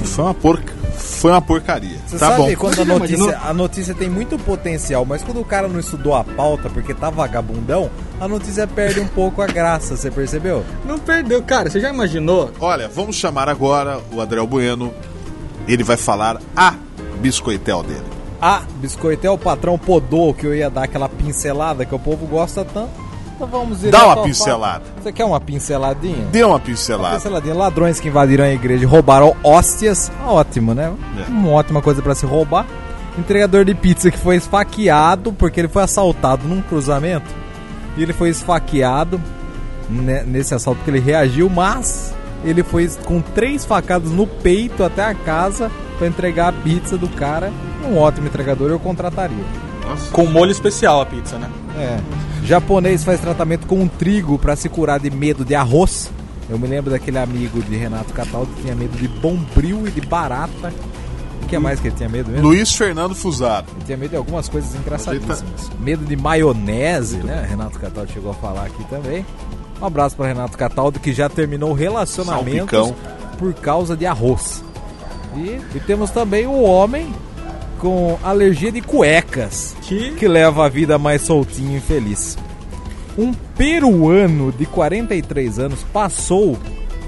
Foi 0.03 0.23
uma, 0.23 0.33
porca... 0.33 0.73
Foi 0.97 1.31
uma 1.31 1.41
porcaria. 1.41 1.97
Você 2.07 2.17
tá 2.17 2.29
sabe 2.29 2.55
bom. 2.55 2.55
quando 2.55 2.81
a 2.81 2.85
notícia, 2.85 3.39
a 3.43 3.53
notícia 3.53 3.93
tem 3.93 4.09
muito 4.09 4.37
potencial, 4.39 5.05
mas 5.05 5.23
quando 5.23 5.41
o 5.41 5.45
cara 5.45 5.67
não 5.67 5.79
estudou 5.79 6.15
a 6.15 6.23
pauta 6.23 6.69
porque 6.69 6.93
tá 6.93 7.09
vagabundão, 7.09 7.89
a 8.19 8.27
notícia 8.27 8.65
perde 8.65 8.99
um 8.99 9.07
pouco 9.07 9.41
a 9.41 9.47
graça, 9.47 9.95
você 9.95 10.09
percebeu? 10.09 10.63
Não 10.85 10.97
perdeu, 10.97 11.41
cara. 11.43 11.69
Você 11.69 11.79
já 11.79 11.89
imaginou? 11.89 12.51
Olha, 12.59 12.87
vamos 12.87 13.15
chamar 13.15 13.49
agora 13.49 13.99
o 14.11 14.21
Adriel 14.21 14.47
Bueno. 14.47 14.93
Ele 15.67 15.83
vai 15.83 15.97
falar 15.97 16.41
a 16.55 16.75
biscoitel 17.19 17.83
dele. 17.83 18.03
Ah, 18.41 18.63
biscoitel, 18.77 19.33
o 19.33 19.37
patrão 19.37 19.77
podou 19.77 20.33
que 20.33 20.47
eu 20.47 20.55
ia 20.55 20.69
dar 20.69 20.85
aquela 20.85 21.07
pincelada 21.07 21.85
que 21.85 21.93
o 21.93 21.99
povo 21.99 22.25
gosta 22.25 22.65
tanto. 22.65 23.10
Então 23.43 23.59
vamos 23.59 23.81
Dá 23.81 24.05
uma 24.05 24.23
pincelada. 24.23 24.85
fato. 24.85 25.03
Você 25.03 25.11
quer 25.11 25.25
uma 25.25 25.41
pinceladinha? 25.41 26.27
Dê 26.31 26.43
uma 26.43 26.53
Uma 26.53 26.59
pincelada. 26.59 27.15
pinceladinha. 27.15 27.55
Ladrões 27.55 27.99
que 27.99 28.07
invadiram 28.07 28.43
a 28.43 28.49
igreja 28.51 28.83
e 28.83 28.85
roubaram 28.85 29.35
hóstias. 29.43 30.11
Ótimo, 30.27 30.73
né? 30.75 30.93
É. 31.17 31.29
Uma 31.29 31.49
ótima 31.49 31.81
coisa 31.81 32.01
pra 32.01 32.13
se 32.13 32.25
roubar. 32.25 32.65
Entregador 33.17 33.65
de 33.65 33.73
pizza 33.73 34.11
que 34.11 34.17
foi 34.17 34.35
esfaqueado 34.35 35.33
porque 35.33 35.59
ele 35.59 35.67
foi 35.67 35.81
assaltado 35.83 36.47
num 36.47 36.61
cruzamento. 36.61 37.25
E 37.97 38.03
ele 38.03 38.13
foi 38.13 38.29
esfaqueado 38.29 39.19
ne- 39.89 40.23
nesse 40.23 40.53
assalto 40.53 40.77
porque 40.77 40.91
ele 40.91 40.99
reagiu, 40.99 41.49
mas 41.49 42.13
ele 42.45 42.63
foi 42.63 42.87
com 43.05 43.21
três 43.21 43.65
facadas 43.65 44.11
no 44.11 44.25
peito 44.27 44.83
até 44.83 45.03
a 45.03 45.13
casa 45.15 45.69
pra 45.97 46.07
entregar 46.07 46.49
a 46.49 46.53
pizza 46.53 46.95
do 46.97 47.09
cara. 47.09 47.51
Um 47.85 47.97
ótimo 47.97 48.27
entregador, 48.27 48.69
eu 48.69 48.79
contrataria. 48.79 49.43
Com 50.11 50.25
molho 50.25 50.51
especial 50.51 51.01
a 51.01 51.05
pizza, 51.05 51.37
né? 51.37 51.49
É. 51.77 51.99
Japonês 52.45 53.03
faz 53.03 53.19
tratamento 53.19 53.67
com 53.67 53.87
trigo 53.87 54.37
pra 54.37 54.55
se 54.55 54.67
curar 54.67 54.99
de 54.99 55.09
medo 55.09 55.45
de 55.45 55.55
arroz. 55.55 56.11
Eu 56.49 56.59
me 56.59 56.67
lembro 56.67 56.91
daquele 56.91 57.17
amigo 57.17 57.61
de 57.61 57.75
Renato 57.77 58.13
Cataldo 58.13 58.51
que 58.55 58.63
tinha 58.63 58.75
medo 58.75 58.97
de 58.97 59.07
bombril 59.07 59.87
e 59.87 59.91
de 59.91 60.01
barata. 60.01 60.73
O 61.41 61.45
que 61.47 61.55
é 61.55 61.59
mais 61.59 61.79
que 61.79 61.87
ele 61.87 61.95
tinha 61.95 62.09
medo 62.09 62.29
mesmo? 62.29 62.47
Luiz 62.47 62.73
Fernando 62.73 63.15
Fusaro. 63.15 63.65
Ele 63.75 63.85
tinha 63.85 63.97
medo 63.97 64.11
de 64.11 64.17
algumas 64.17 64.49
coisas 64.49 64.73
engraçadíssimas. 64.75 65.43
Medo 65.79 66.03
de 66.05 66.15
maionese, 66.15 67.17
né? 67.17 67.45
Renato 67.49 67.79
Cataldo 67.79 68.11
chegou 68.11 68.31
a 68.31 68.33
falar 68.33 68.65
aqui 68.65 68.83
também. 68.89 69.25
Um 69.81 69.85
abraço 69.85 70.15
para 70.15 70.27
Renato 70.27 70.57
Cataldo, 70.57 70.99
que 70.99 71.13
já 71.13 71.27
terminou 71.27 71.73
relacionamentos 71.73 72.87
Salpicão. 72.87 72.95
por 73.37 73.53
causa 73.53 73.95
de 73.95 74.05
arroz. 74.05 74.63
E, 75.35 75.59
e 75.75 75.79
temos 75.87 76.11
também 76.11 76.45
o 76.45 76.61
homem 76.61 77.11
com 77.81 78.15
alergia 78.23 78.71
de 78.71 78.79
cuecas, 78.79 79.75
Que- 79.81 80.11
que 80.11 80.27
leva 80.27 80.65
a 80.65 80.69
vida 80.69 80.99
mais 80.99 81.23
soltinho 81.23 81.77
e 81.77 81.81
feliz. 81.81 82.37
Um 83.17 83.33
peruano 83.33 84.51
de 84.51 84.65
43 84.67 85.57
anos 85.59 85.79
passou 85.91 86.57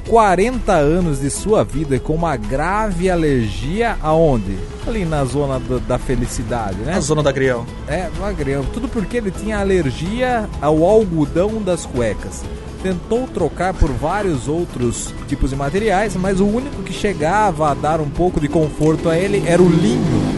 40 0.09 0.73
anos 0.73 1.21
de 1.21 1.29
sua 1.29 1.63
vida 1.63 1.97
com 1.99 2.13
uma 2.13 2.35
grave 2.35 3.09
alergia 3.09 3.95
aonde? 4.01 4.57
Ali 4.85 5.05
na 5.05 5.23
zona 5.23 5.59
do- 5.59 5.79
da 5.79 5.97
felicidade, 5.97 6.77
né? 6.79 6.93
Na 6.93 6.99
zona 6.99 7.21
da 7.23 7.31
Griel. 7.31 7.65
É, 7.87 8.09
magrinho. 8.19 8.65
Tudo 8.73 8.87
porque 8.89 9.17
ele 9.17 9.31
tinha 9.31 9.59
alergia 9.59 10.49
ao 10.59 10.83
algodão 10.83 11.61
das 11.61 11.85
cuecas. 11.85 12.43
Tentou 12.81 13.27
trocar 13.27 13.73
por 13.73 13.89
vários 13.91 14.47
outros 14.49 15.13
tipos 15.29 15.51
de 15.51 15.55
materiais, 15.55 16.15
mas 16.17 16.41
o 16.41 16.45
único 16.45 16.81
que 16.83 16.91
chegava 16.91 17.71
a 17.71 17.73
dar 17.73 18.01
um 18.01 18.09
pouco 18.09 18.41
de 18.41 18.49
conforto 18.49 19.07
a 19.09 19.17
ele 19.17 19.41
era 19.47 19.61
o 19.61 19.69
linho. 19.69 20.32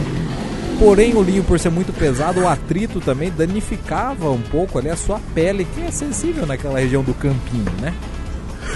Porém, 0.78 1.14
o 1.14 1.22
linho, 1.22 1.42
por 1.42 1.58
ser 1.58 1.70
muito 1.70 1.92
pesado, 1.92 2.40
o 2.40 2.48
atrito 2.48 3.00
também 3.00 3.30
danificava 3.30 4.30
um 4.30 4.40
pouco 4.40 4.78
ali 4.78 4.90
a 4.90 4.96
sua 4.96 5.18
pele, 5.34 5.66
que 5.74 5.82
é 5.82 5.90
sensível 5.90 6.46
naquela 6.46 6.78
região 6.78 7.02
do 7.02 7.14
campinho, 7.14 7.64
né? 7.80 7.94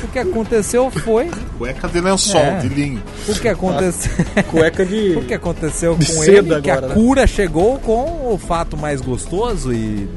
O 0.03 0.09
que 0.09 0.19
aconteceu 0.19 0.91
foi. 0.91 1.31
Cueca 1.59 1.89
de 1.89 2.01
lençol, 2.01 2.41
É. 2.41 2.59
de 2.61 2.69
linho. 2.69 3.03
O 3.29 3.35
que 3.35 3.49
aconteceu. 3.49 4.11
Cueca 4.51 4.87
de. 4.87 5.13
O 5.19 5.25
que 5.25 5.35
aconteceu 5.35 5.95
com 5.97 6.25
ele? 6.25 6.61
que 6.63 6.71
agora, 6.71 6.87
a 6.87 6.89
né? 6.89 6.95
cura 6.95 7.27
chegou 7.27 7.79
com 7.79 8.33
o 8.33 8.39
fato 8.39 8.77
mais 8.79 9.01
gostoso 9.03 9.73
e 9.73 10.09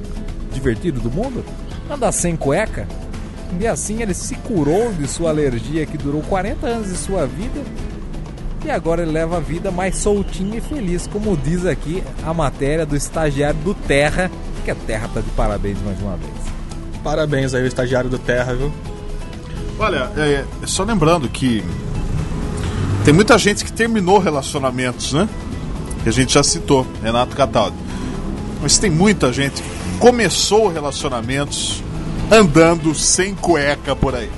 divertido 0.53 1.01
do 1.01 1.11
mundo? 1.11 1.43
Andar 1.89 2.11
sem 2.13 2.35
cueca. 2.37 2.87
E 3.59 3.67
assim 3.67 4.01
ele 4.01 4.13
se 4.13 4.35
curou 4.35 4.93
de 4.93 5.07
sua 5.07 5.29
alergia 5.31 5.85
que 5.85 5.97
durou 5.97 6.21
40 6.21 6.65
anos 6.65 6.89
de 6.89 6.97
sua 6.97 7.25
vida. 7.25 7.61
E 8.65 8.71
agora 8.71 9.01
ele 9.01 9.11
leva 9.11 9.37
a 9.37 9.39
vida 9.39 9.71
mais 9.71 9.97
soltinha 9.97 10.57
e 10.57 10.61
feliz, 10.61 11.05
como 11.07 11.35
diz 11.35 11.65
aqui 11.65 12.01
a 12.25 12.33
matéria 12.33 12.85
do 12.85 12.95
estagiário 12.95 13.59
do 13.59 13.73
Terra, 13.73 14.31
que 14.63 14.71
a 14.71 14.75
Terra 14.75 15.09
tá 15.13 15.19
de 15.19 15.29
parabéns 15.31 15.77
mais 15.83 15.99
uma 15.99 16.15
vez. 16.15 16.31
Parabéns 17.03 17.53
aí, 17.53 17.63
o 17.63 17.67
estagiário 17.67 18.09
do 18.09 18.17
Terra, 18.17 18.53
viu? 18.53 18.71
Olha, 19.77 20.09
é, 20.15 20.45
só 20.65 20.83
lembrando 20.83 21.27
que 21.27 21.61
tem 23.03 23.13
muita 23.13 23.37
gente 23.37 23.65
que 23.65 23.73
terminou 23.73 24.17
relacionamentos, 24.17 25.11
né? 25.11 25.27
Que 26.03 26.09
a 26.09 26.11
gente 26.13 26.33
já 26.33 26.43
citou, 26.43 26.87
Renato 27.01 27.35
Cataldo. 27.35 27.75
Mas 28.61 28.77
tem 28.77 28.89
muita 28.89 29.33
gente 29.33 29.61
que 29.61 29.69
começou 29.99 30.69
relacionamentos 30.69 31.83
andando 32.31 32.95
sem 32.95 33.35
cueca 33.35 33.93
por 33.93 34.15
aí. 34.15 34.29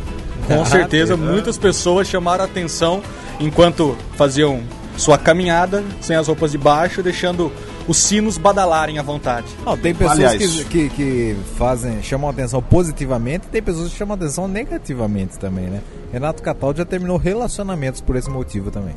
Com 0.47 0.65
certeza, 0.65 1.15
teve, 1.15 1.29
muitas 1.29 1.59
pessoas 1.59 2.07
chamaram 2.07 2.43
a 2.43 2.47
atenção 2.47 3.03
enquanto 3.39 3.97
faziam 4.15 4.61
sua 4.97 5.17
caminhada 5.17 5.83
sem 6.01 6.15
as 6.15 6.27
roupas 6.27 6.51
de 6.51 6.57
baixo, 6.57 7.03
deixando 7.03 7.51
os 7.87 7.97
sinos 7.97 8.37
badalarem 8.37 8.97
à 8.97 9.03
vontade. 9.03 9.47
Não, 9.65 9.77
tem 9.77 9.93
pessoas 9.93 10.19
Aliás. 10.19 10.63
que, 10.63 10.65
que, 10.65 10.89
que 10.89 11.37
fazem, 11.57 12.01
chamam 12.01 12.29
a 12.29 12.31
atenção 12.31 12.61
positivamente 12.61 13.47
e 13.47 13.49
tem 13.49 13.61
pessoas 13.61 13.91
que 13.91 13.97
chamam 13.97 14.13
a 14.13 14.17
atenção 14.17 14.47
negativamente 14.47 15.37
também, 15.37 15.65
né? 15.65 15.81
Renato 16.11 16.41
Cataldo 16.41 16.77
já 16.77 16.85
terminou 16.85 17.17
relacionamentos 17.17 18.01
por 18.01 18.15
esse 18.15 18.29
motivo 18.29 18.71
também. 18.71 18.95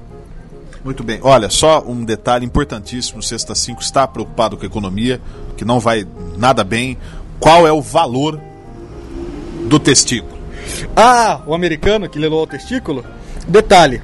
Muito 0.84 1.02
bem. 1.02 1.18
Olha, 1.22 1.50
só 1.50 1.82
um 1.86 2.04
detalhe 2.04 2.46
importantíssimo: 2.46 3.22
Sexta 3.22 3.54
5 3.54 3.82
está 3.82 4.06
preocupado 4.06 4.56
com 4.56 4.62
a 4.62 4.66
economia, 4.66 5.20
que 5.56 5.64
não 5.64 5.80
vai 5.80 6.06
nada 6.36 6.62
bem. 6.62 6.96
Qual 7.40 7.66
é 7.66 7.72
o 7.72 7.82
valor 7.82 8.40
do 9.68 9.78
testículo? 9.78 10.38
Ah, 10.96 11.40
o 11.46 11.54
americano 11.54 12.08
que 12.08 12.18
lelou 12.18 12.42
o 12.42 12.46
testículo? 12.46 13.04
Detalhe: 13.46 14.02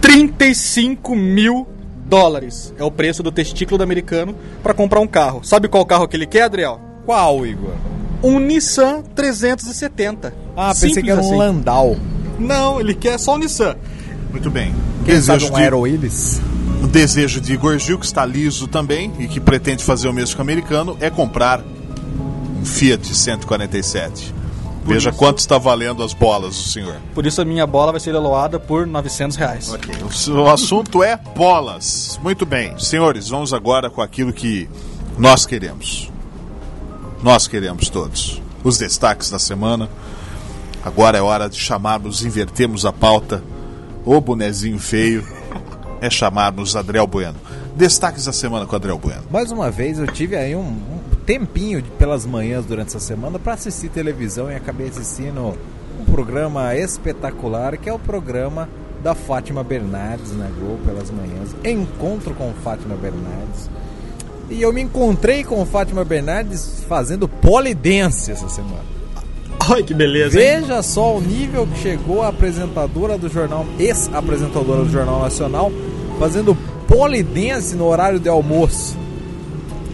35 0.00 1.14
mil 1.14 1.66
dólares 2.06 2.74
é 2.78 2.82
o 2.82 2.90
preço 2.90 3.22
do 3.22 3.30
testículo 3.30 3.78
do 3.78 3.84
americano 3.84 4.34
para 4.62 4.74
comprar 4.74 5.00
um 5.00 5.06
carro. 5.06 5.42
Sabe 5.44 5.68
qual 5.68 5.86
carro 5.86 6.08
que 6.08 6.16
ele 6.16 6.26
quer, 6.26 6.42
Adriel? 6.42 6.80
Qual, 7.06 7.46
Igor? 7.46 7.74
Um 8.22 8.38
Nissan 8.38 9.02
370. 9.14 10.34
Ah, 10.56 10.68
pensei 10.68 10.88
Simples 10.88 11.04
que 11.04 11.10
era 11.10 11.20
um 11.20 11.24
assim. 11.24 11.36
Landau. 11.36 11.96
Não, 12.38 12.80
ele 12.80 12.94
quer 12.94 13.18
só 13.18 13.34
o 13.34 13.38
Nissan. 13.38 13.76
Muito 14.30 14.50
bem. 14.50 14.74
Quem 15.04 15.20
sabe 15.20 15.38
Desejo 15.38 15.52
um 15.52 15.56
de, 15.56 15.62
Aero 15.62 15.80
Willis? 15.80 16.40
o 16.82 16.86
desejo 16.86 17.40
de 17.40 17.52
Igor 17.54 17.78
Gil, 17.78 17.98
que 17.98 18.06
está 18.06 18.24
liso 18.24 18.66
também 18.66 19.12
e 19.18 19.26
que 19.26 19.40
pretende 19.40 19.84
fazer 19.84 20.08
o 20.08 20.12
mesmo 20.12 20.34
que 20.34 20.40
o 20.40 20.42
americano, 20.42 20.96
é 21.00 21.10
comprar 21.10 21.62
um 22.60 22.64
Fiat 22.64 23.14
147. 23.14 24.34
Veja 24.84 25.12
quanto 25.12 25.38
está 25.38 25.58
valendo 25.58 26.02
as 26.02 26.12
bolas 26.12 26.56
do 26.56 26.62
senhor. 26.62 26.96
Por 27.14 27.26
isso 27.26 27.40
a 27.40 27.44
minha 27.44 27.66
bola 27.66 27.92
vai 27.92 28.00
ser 28.00 28.12
leiloada 28.12 28.58
por 28.58 28.86
900 28.86 29.36
reais. 29.36 29.72
Ok, 29.72 29.94
o, 30.28 30.30
o 30.38 30.50
assunto 30.50 31.02
é 31.02 31.16
bolas. 31.16 32.18
Muito 32.22 32.46
bem, 32.46 32.78
senhores, 32.78 33.28
vamos 33.28 33.52
agora 33.52 33.90
com 33.90 34.00
aquilo 34.00 34.32
que 34.32 34.68
nós 35.18 35.44
queremos. 35.44 36.10
Nós 37.22 37.46
queremos 37.46 37.90
todos. 37.90 38.40
Os 38.64 38.78
destaques 38.78 39.30
da 39.30 39.38
semana. 39.38 39.88
Agora 40.82 41.18
é 41.18 41.20
hora 41.20 41.48
de 41.48 41.56
chamarmos, 41.56 42.24
invertermos 42.24 42.86
a 42.86 42.92
pauta. 42.92 43.42
O 44.04 44.18
bonezinho 44.20 44.78
feio 44.78 45.26
é 46.00 46.08
chamarmos 46.08 46.74
Adriel 46.74 47.06
Bueno. 47.06 47.36
Destaques 47.76 48.24
da 48.24 48.32
semana 48.32 48.66
com 48.66 48.74
Adriel 48.74 48.98
Bueno. 48.98 49.22
Mais 49.30 49.52
uma 49.52 49.70
vez 49.70 49.98
eu 49.98 50.06
tive 50.06 50.36
aí 50.36 50.56
um, 50.56 50.60
um 50.60 50.99
tempinho 51.30 51.80
de- 51.80 51.90
pelas 51.92 52.26
manhãs 52.26 52.64
durante 52.66 52.88
essa 52.88 52.98
semana 52.98 53.38
para 53.38 53.52
assistir 53.52 53.88
televisão 53.88 54.50
e 54.50 54.56
acabei 54.56 54.88
assistindo 54.88 55.54
um 56.00 56.04
programa 56.04 56.74
espetacular 56.74 57.76
que 57.76 57.88
é 57.88 57.92
o 57.92 58.00
programa 58.00 58.68
da 59.00 59.14
Fátima 59.14 59.62
Bernardes 59.62 60.36
na 60.36 60.46
Globo 60.46 60.78
pelas 60.84 61.08
manhãs. 61.12 61.54
Encontro 61.64 62.34
com 62.34 62.52
Fátima 62.64 62.96
Bernardes. 62.96 63.70
E 64.50 64.60
eu 64.60 64.72
me 64.72 64.80
encontrei 64.82 65.44
com 65.44 65.64
Fátima 65.64 66.04
Bernardes 66.04 66.82
fazendo 66.88 67.28
polidense 67.28 68.32
essa 68.32 68.48
semana. 68.48 68.82
Olha 69.70 69.84
que 69.84 69.94
beleza, 69.94 70.36
hein? 70.36 70.62
Veja 70.62 70.82
só 70.82 71.16
o 71.16 71.20
nível 71.20 71.64
que 71.64 71.78
chegou 71.78 72.22
a 72.22 72.28
apresentadora 72.28 73.16
do 73.16 73.28
jornal, 73.28 73.64
ex-apresentadora 73.78 74.82
do 74.82 74.90
Jornal 74.90 75.20
Nacional, 75.20 75.70
fazendo 76.18 76.56
polidense 76.88 77.76
no 77.76 77.86
horário 77.86 78.18
de 78.18 78.28
almoço. 78.28 78.98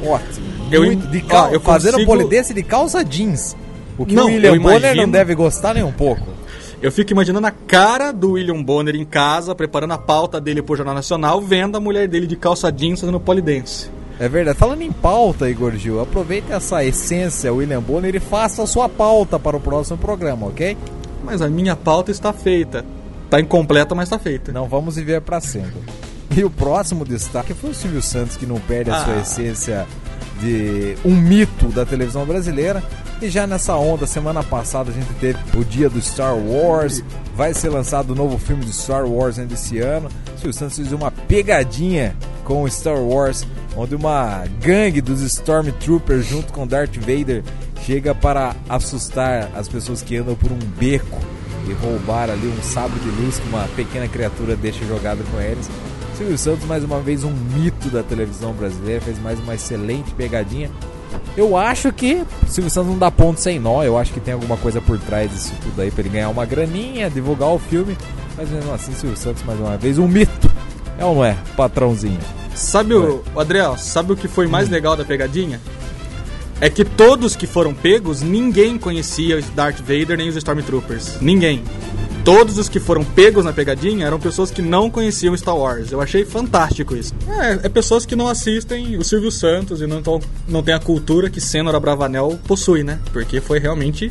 Ótimo. 0.02 0.45
Eu 0.70 0.84
Muito- 0.84 1.06
de 1.08 1.20
cal- 1.22 1.48
ó, 1.50 1.54
eu 1.54 1.60
fazendo 1.60 1.92
consigo- 1.94 2.10
polidense 2.10 2.52
de 2.54 2.62
calça 2.62 3.04
jeans. 3.04 3.56
O 3.98 4.04
que 4.04 4.14
Não, 4.14 4.24
o 4.24 4.26
William 4.26 4.54
eu 4.54 4.60
Bonner 4.60 4.78
imagino- 4.80 5.02
não 5.02 5.10
deve 5.10 5.34
gostar 5.34 5.74
nem 5.74 5.82
um 5.82 5.92
pouco. 5.92 6.26
Eu 6.82 6.92
fico 6.92 7.12
imaginando 7.12 7.46
a 7.46 7.50
cara 7.50 8.12
do 8.12 8.32
William 8.32 8.62
Bonner 8.62 8.94
em 8.94 9.04
casa, 9.04 9.54
preparando 9.54 9.92
a 9.94 9.98
pauta 9.98 10.40
dele 10.40 10.60
pro 10.60 10.76
Jornal 10.76 10.94
Nacional, 10.94 11.40
vendo 11.40 11.76
a 11.76 11.80
mulher 11.80 12.06
dele 12.06 12.26
de 12.26 12.36
calça 12.36 12.70
jeans 12.70 13.00
fazendo 13.00 13.18
polidense. 13.18 13.88
É 14.20 14.28
verdade. 14.28 14.58
Falando 14.58 14.82
em 14.82 14.92
pauta, 14.92 15.48
Igor 15.48 15.74
Gil, 15.76 16.00
aproveite 16.00 16.52
essa 16.52 16.84
essência, 16.84 17.52
William 17.52 17.80
Bonner, 17.80 18.14
e 18.14 18.20
faça 18.20 18.62
a 18.62 18.66
sua 18.66 18.88
pauta 18.88 19.38
para 19.38 19.56
o 19.56 19.60
próximo 19.60 19.96
programa, 19.98 20.46
ok? 20.46 20.76
Mas 21.24 21.40
a 21.40 21.48
minha 21.48 21.74
pauta 21.76 22.10
está 22.10 22.32
feita. 22.32 22.84
Tá 23.30 23.40
incompleta, 23.40 23.94
mas 23.94 24.08
tá 24.08 24.18
feita. 24.18 24.52
Não 24.52 24.68
vamos 24.68 24.96
viver 24.96 25.20
para 25.22 25.40
sempre. 25.40 25.80
E 26.36 26.44
o 26.44 26.50
próximo 26.50 27.04
destaque 27.04 27.54
foi 27.54 27.70
o 27.70 27.74
Silvio 27.74 28.02
Santos, 28.02 28.36
que 28.36 28.46
não 28.46 28.56
perde 28.60 28.90
a 28.90 29.02
sua 29.04 29.14
Ah. 29.14 29.20
essência 29.20 29.86
de 30.40 30.96
um 31.04 31.14
mito 31.14 31.68
da 31.68 31.84
televisão 31.84 32.24
brasileira. 32.24 32.82
E 33.20 33.28
já 33.28 33.46
nessa 33.46 33.74
onda, 33.76 34.06
semana 34.06 34.42
passada 34.42 34.90
a 34.90 34.92
gente 34.92 35.12
teve 35.14 35.38
o 35.56 35.64
dia 35.64 35.88
do 35.88 36.00
Star 36.00 36.36
Wars. 36.36 37.02
Vai 37.34 37.54
ser 37.54 37.70
lançado 37.70 38.10
o 38.10 38.14
novo 38.14 38.38
filme 38.38 38.64
do 38.64 38.72
Star 38.72 39.06
Wars 39.06 39.38
ainda 39.38 39.54
esse 39.54 39.78
ano. 39.78 40.08
Silvio 40.36 40.52
Santos 40.52 40.76
fez 40.76 40.92
uma 40.92 41.10
pegadinha 41.10 42.14
com 42.44 42.62
o 42.62 42.70
Star 42.70 42.98
Wars, 42.98 43.46
onde 43.76 43.94
uma 43.94 44.44
gangue 44.60 45.00
dos 45.00 45.20
Stormtroopers 45.22 46.26
junto 46.26 46.52
com 46.52 46.66
Darth 46.66 46.96
Vader 46.96 47.42
chega 47.84 48.14
para 48.14 48.54
assustar 48.68 49.50
as 49.54 49.68
pessoas 49.68 50.02
que 50.02 50.16
andam 50.16 50.34
por 50.34 50.52
um 50.52 50.58
beco 50.78 51.20
e 51.68 51.72
roubar 51.72 52.30
ali 52.30 52.46
um 52.46 52.62
sabre 52.62 52.98
de 53.00 53.08
luz 53.08 53.38
que 53.38 53.48
uma 53.48 53.66
pequena 53.74 54.06
criatura 54.06 54.56
deixa 54.56 54.84
jogado 54.84 55.24
com 55.30 55.40
eles. 55.40 55.68
Silvio 56.16 56.38
Santos, 56.38 56.64
mais 56.64 56.82
uma 56.82 56.98
vez, 56.98 57.24
um 57.24 57.30
mito 57.30 57.90
da 57.90 58.02
televisão 58.02 58.54
brasileira, 58.54 59.02
fez 59.02 59.18
mais 59.18 59.38
uma 59.38 59.54
excelente 59.54 60.14
pegadinha. 60.14 60.70
Eu 61.36 61.58
acho 61.58 61.92
que 61.92 62.24
Silvio 62.48 62.70
Santos 62.70 62.90
não 62.90 62.98
dá 62.98 63.10
ponto 63.10 63.38
sem 63.38 63.58
nó, 63.58 63.82
eu 63.82 63.98
acho 63.98 64.14
que 64.14 64.20
tem 64.20 64.32
alguma 64.32 64.56
coisa 64.56 64.80
por 64.80 64.98
trás 64.98 65.30
disso 65.30 65.52
tudo 65.62 65.82
aí 65.82 65.90
pra 65.90 66.00
ele 66.00 66.08
ganhar 66.08 66.30
uma 66.30 66.46
graninha, 66.46 67.10
divulgar 67.10 67.50
o 67.50 67.58
filme, 67.58 67.96
mas 68.34 68.48
mesmo 68.48 68.72
assim, 68.72 68.94
Silvio 68.94 69.16
Santos, 69.16 69.42
mais 69.42 69.60
uma 69.60 69.76
vez, 69.76 69.98
um 69.98 70.08
mito. 70.08 70.50
É 70.98 71.04
ou 71.04 71.16
não 71.16 71.24
é, 71.24 71.36
patrãozinho? 71.54 72.18
Sabe 72.54 72.94
o, 72.94 73.22
o 73.34 73.40
Adriel, 73.40 73.76
sabe 73.76 74.12
o 74.12 74.16
que 74.16 74.26
foi 74.26 74.46
mais 74.46 74.70
legal 74.70 74.96
da 74.96 75.04
pegadinha? 75.04 75.60
É 76.58 76.70
que 76.70 76.86
todos 76.86 77.36
que 77.36 77.46
foram 77.46 77.74
pegos, 77.74 78.22
ninguém 78.22 78.78
conhecia 78.78 79.38
o 79.38 79.42
Darth 79.54 79.80
Vader 79.80 80.16
nem 80.16 80.30
os 80.30 80.36
Stormtroopers. 80.36 81.20
Ninguém. 81.20 81.62
Todos 82.26 82.58
os 82.58 82.68
que 82.68 82.80
foram 82.80 83.04
pegos 83.04 83.44
na 83.44 83.52
pegadinha 83.52 84.04
eram 84.04 84.18
pessoas 84.18 84.50
que 84.50 84.60
não 84.60 84.90
conheciam 84.90 85.36
Star 85.36 85.56
Wars. 85.56 85.92
Eu 85.92 86.00
achei 86.00 86.24
fantástico 86.24 86.96
isso. 86.96 87.14
É, 87.28 87.66
é 87.66 87.68
pessoas 87.68 88.04
que 88.04 88.16
não 88.16 88.26
assistem 88.26 88.96
o 88.96 89.04
Silvio 89.04 89.30
Santos 89.30 89.80
e 89.80 89.86
não, 89.86 90.02
tão, 90.02 90.20
não 90.48 90.60
tem 90.60 90.74
a 90.74 90.80
cultura 90.80 91.30
que 91.30 91.40
Senhora 91.40 91.78
Bravanel 91.78 92.36
possui, 92.44 92.82
né? 92.82 92.98
Porque 93.12 93.40
foi 93.40 93.60
realmente 93.60 94.10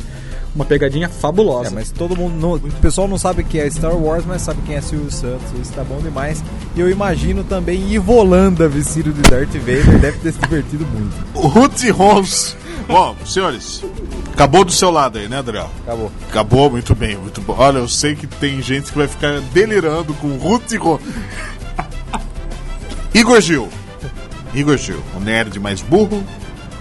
Uma 0.56 0.64
pegadinha 0.64 1.08
fabulosa. 1.08 1.68
É, 1.68 1.70
mas 1.70 1.90
todo 1.90 2.16
mundo. 2.16 2.34
não- 2.40 2.54
o 2.54 2.60
pessoal 2.80 3.06
não 3.06 3.18
sabe 3.18 3.44
que 3.44 3.60
é 3.60 3.70
Star 3.70 3.94
Wars, 3.94 4.24
mas 4.26 4.40
sabe 4.42 4.60
quem 4.64 4.74
é 4.74 4.80
Silvio 4.80 5.10
Santos. 5.10 5.44
Isso 5.60 5.70
tá 5.72 5.84
bom 5.84 5.98
demais. 6.00 6.42
E 6.74 6.80
eu 6.80 6.90
imagino 6.90 7.44
também 7.44 7.92
Ivolanda 7.92 8.66
vestido 8.66 9.12
de 9.12 9.20
Darth 9.20 9.52
Vader. 9.52 9.98
Deve 10.00 10.18
ter 10.18 10.32
se 10.32 10.38
divertido 10.40 10.86
muito. 10.86 11.14
O 11.34 11.46
Ruth 11.46 11.82
Rons. 11.90 12.56
Bom, 12.88 13.14
senhores, 13.26 13.82
acabou 14.32 14.64
do 14.64 14.72
seu 14.72 14.90
lado 14.90 15.18
aí, 15.18 15.28
né, 15.28 15.38
Adriel? 15.40 15.68
Acabou. 15.82 16.12
Acabou, 16.30 16.70
muito 16.70 16.94
bem, 16.94 17.16
muito 17.16 17.40
bom. 17.42 17.54
Olha, 17.58 17.78
eu 17.78 17.88
sei 17.88 18.14
que 18.14 18.26
tem 18.26 18.62
gente 18.62 18.90
que 18.92 18.96
vai 18.96 19.08
ficar 19.08 19.40
delirando 19.52 20.14
com 20.14 20.36
Ruth 20.38 20.72
Rons. 20.78 21.00
Igor 23.14 23.40
Gil. 23.40 23.68
Igor 24.54 24.76
Gil, 24.78 25.02
o 25.16 25.20
nerd 25.20 25.58
mais 25.60 25.82
burro 25.82 26.22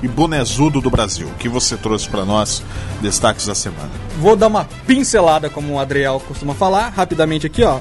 e 0.02 0.08
bonezudo 0.08 0.82
do 0.82 0.90
Brasil. 0.90 1.28
O 1.28 1.36
que 1.36 1.50
você 1.50 1.78
trouxe 1.78 2.08
pra 2.08 2.26
nós, 2.26 2.64
destaques 3.02 3.46
da 3.46 3.56
semana? 3.56 3.90
Vou 4.20 4.36
dar 4.36 4.48
uma 4.48 4.66
pincelada, 4.86 5.50
como 5.50 5.74
o 5.74 5.80
Adriel 5.80 6.22
costuma 6.28 6.54
falar, 6.54 6.90
rapidamente 6.90 7.48
aqui, 7.48 7.64
ó. 7.64 7.80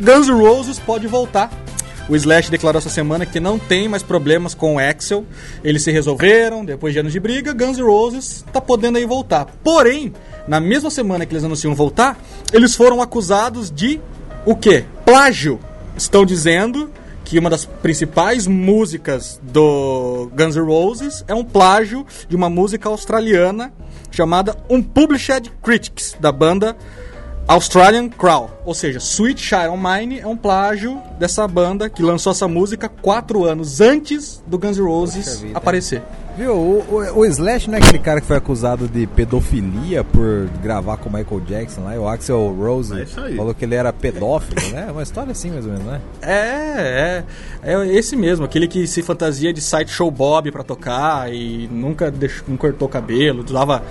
Guns 0.00 0.28
N' 0.28 0.34
Roses 0.34 0.78
pode 0.78 1.06
voltar. 1.06 1.50
O 2.08 2.16
Slash 2.16 2.50
declarou 2.50 2.78
essa 2.78 2.90
semana 2.90 3.24
que 3.24 3.38
não 3.38 3.58
tem 3.58 3.88
mais 3.88 4.02
problemas 4.02 4.54
com 4.54 4.74
o 4.74 4.78
Axel. 4.78 5.24
Eles 5.62 5.84
se 5.84 5.92
resolveram, 5.92 6.64
depois 6.64 6.92
de 6.92 6.98
anos 6.98 7.12
de 7.12 7.20
briga, 7.20 7.52
Guns 7.52 7.78
N' 7.78 7.84
Roses 7.84 8.44
tá 8.52 8.60
podendo 8.60 8.98
aí 8.98 9.04
voltar. 9.04 9.46
Porém, 9.62 10.12
na 10.48 10.60
mesma 10.60 10.90
semana 10.90 11.24
que 11.24 11.32
eles 11.32 11.44
anunciam 11.44 11.74
voltar, 11.74 12.18
eles 12.52 12.74
foram 12.74 13.00
acusados 13.00 13.70
de 13.70 14.00
o 14.44 14.56
quê? 14.56 14.84
Plágio. 15.04 15.60
Estão 15.96 16.26
dizendo 16.26 16.90
que 17.32 17.38
uma 17.38 17.48
das 17.48 17.64
principais 17.64 18.46
músicas 18.46 19.40
do 19.42 20.30
Guns 20.36 20.54
N' 20.54 20.66
Roses 20.66 21.24
é 21.26 21.34
um 21.34 21.42
plágio 21.42 22.06
de 22.28 22.36
uma 22.36 22.50
música 22.50 22.90
australiana 22.90 23.72
chamada 24.10 24.54
Unpublished 24.68 25.50
Critics, 25.62 26.14
da 26.20 26.30
banda 26.30 26.76
Australian 27.46 28.08
Crow. 28.08 28.50
Ou 28.64 28.74
seja, 28.74 28.98
Sweet 28.98 29.40
Child 29.40 29.76
Mine 29.76 30.20
é 30.20 30.26
um 30.26 30.36
plágio 30.36 31.00
dessa 31.18 31.46
banda 31.48 31.90
que 31.90 32.02
lançou 32.02 32.30
essa 32.32 32.46
música 32.46 32.88
quatro 32.88 33.44
anos 33.44 33.80
antes 33.80 34.42
do 34.46 34.58
Guns 34.58 34.78
N' 34.78 34.84
Roses 34.84 35.44
aparecer. 35.54 36.02
Viu, 36.36 36.54
o, 36.54 36.78
o, 36.88 37.18
o 37.18 37.26
Slash 37.26 37.68
não 37.68 37.76
é 37.76 37.82
aquele 37.82 37.98
cara 37.98 38.18
que 38.18 38.26
foi 38.26 38.38
acusado 38.38 38.88
de 38.88 39.06
pedofilia 39.06 40.02
por 40.02 40.48
gravar 40.62 40.96
com 40.96 41.10
o 41.10 41.12
Michael 41.12 41.40
Jackson 41.42 41.82
lá, 41.82 41.94
e 41.94 41.98
o 41.98 42.08
Axel 42.08 42.56
Rose 42.58 42.98
É 42.98 43.02
isso 43.02 43.20
aí. 43.20 43.36
falou 43.36 43.52
que 43.54 43.66
ele 43.66 43.74
era 43.74 43.92
pedófilo, 43.92 44.72
né? 44.72 44.88
Uma 44.90 45.02
história 45.02 45.32
assim, 45.32 45.50
mais 45.50 45.66
ou 45.66 45.72
menos, 45.72 45.86
né? 45.86 46.00
É, 46.22 47.22
é, 47.62 47.74
é 47.74 47.86
esse 47.88 48.16
mesmo, 48.16 48.46
aquele 48.46 48.66
que 48.66 48.86
se 48.86 49.02
fantasia 49.02 49.52
de 49.52 49.60
sideshow 49.60 50.10
Bob 50.10 50.50
pra 50.50 50.62
tocar 50.62 51.30
e 51.30 51.68
nunca 51.70 52.10
deixou, 52.10 52.46
não 52.48 52.56
cortou 52.56 52.88
o 52.88 52.90
cabelo, 52.90 53.44
usava 53.46 53.82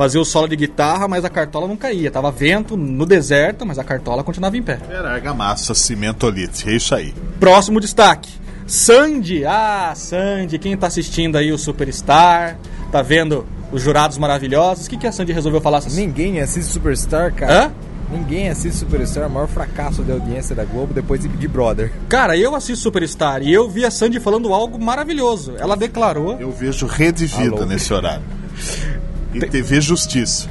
fazia 0.00 0.18
o 0.18 0.24
solo 0.24 0.48
de 0.48 0.56
guitarra, 0.56 1.06
mas 1.06 1.26
a 1.26 1.28
cartola 1.28 1.68
não 1.68 1.76
caía, 1.76 2.10
tava 2.10 2.30
vento 2.30 2.74
no 2.74 3.04
deserto, 3.04 3.66
mas 3.66 3.78
a 3.78 3.84
cartola 3.84 4.24
continuava 4.24 4.56
em 4.56 4.62
pé. 4.62 4.78
Era 4.88 5.12
argamassa, 5.12 5.74
cimentolite, 5.74 6.70
é 6.70 6.72
isso 6.74 6.94
aí. 6.94 7.12
Próximo 7.38 7.78
destaque. 7.78 8.30
Sandy, 8.66 9.44
ah, 9.44 9.92
Sandy, 9.94 10.58
quem 10.58 10.74
tá 10.74 10.86
assistindo 10.86 11.36
aí 11.36 11.52
o 11.52 11.58
Superstar, 11.58 12.56
tá 12.90 13.02
vendo 13.02 13.44
os 13.70 13.82
jurados 13.82 14.16
maravilhosos, 14.16 14.86
o 14.86 14.88
que, 14.88 14.96
que 14.96 15.06
a 15.06 15.12
Sandy 15.12 15.34
resolveu 15.34 15.60
falar 15.60 15.78
essa 15.78 15.90
Ninguém 15.90 16.40
assiste 16.40 16.72
Superstar, 16.72 17.34
cara. 17.34 17.66
Hã? 17.66 17.72
Ninguém 18.10 18.48
assiste 18.48 18.78
Superstar, 18.78 19.26
o 19.26 19.30
maior 19.30 19.48
fracasso 19.48 20.02
de 20.02 20.12
audiência 20.12 20.56
da 20.56 20.64
Globo 20.64 20.94
depois 20.94 21.20
de 21.20 21.28
Big 21.28 21.46
Brother. 21.46 21.92
Cara, 22.08 22.38
eu 22.38 22.54
assisto 22.54 22.84
Superstar 22.84 23.42
e 23.42 23.52
eu 23.52 23.68
vi 23.68 23.84
a 23.84 23.90
Sandy 23.90 24.18
falando 24.18 24.54
algo 24.54 24.82
maravilhoso. 24.82 25.56
Ela 25.58 25.76
declarou 25.76 26.38
Eu 26.40 26.50
vejo 26.50 26.86
Rede 26.86 27.26
Vida 27.26 27.56
Alô? 27.56 27.66
nesse 27.66 27.92
horário. 27.92 28.24
E 29.34 29.40
TV 29.40 29.80
Justiça. 29.80 30.48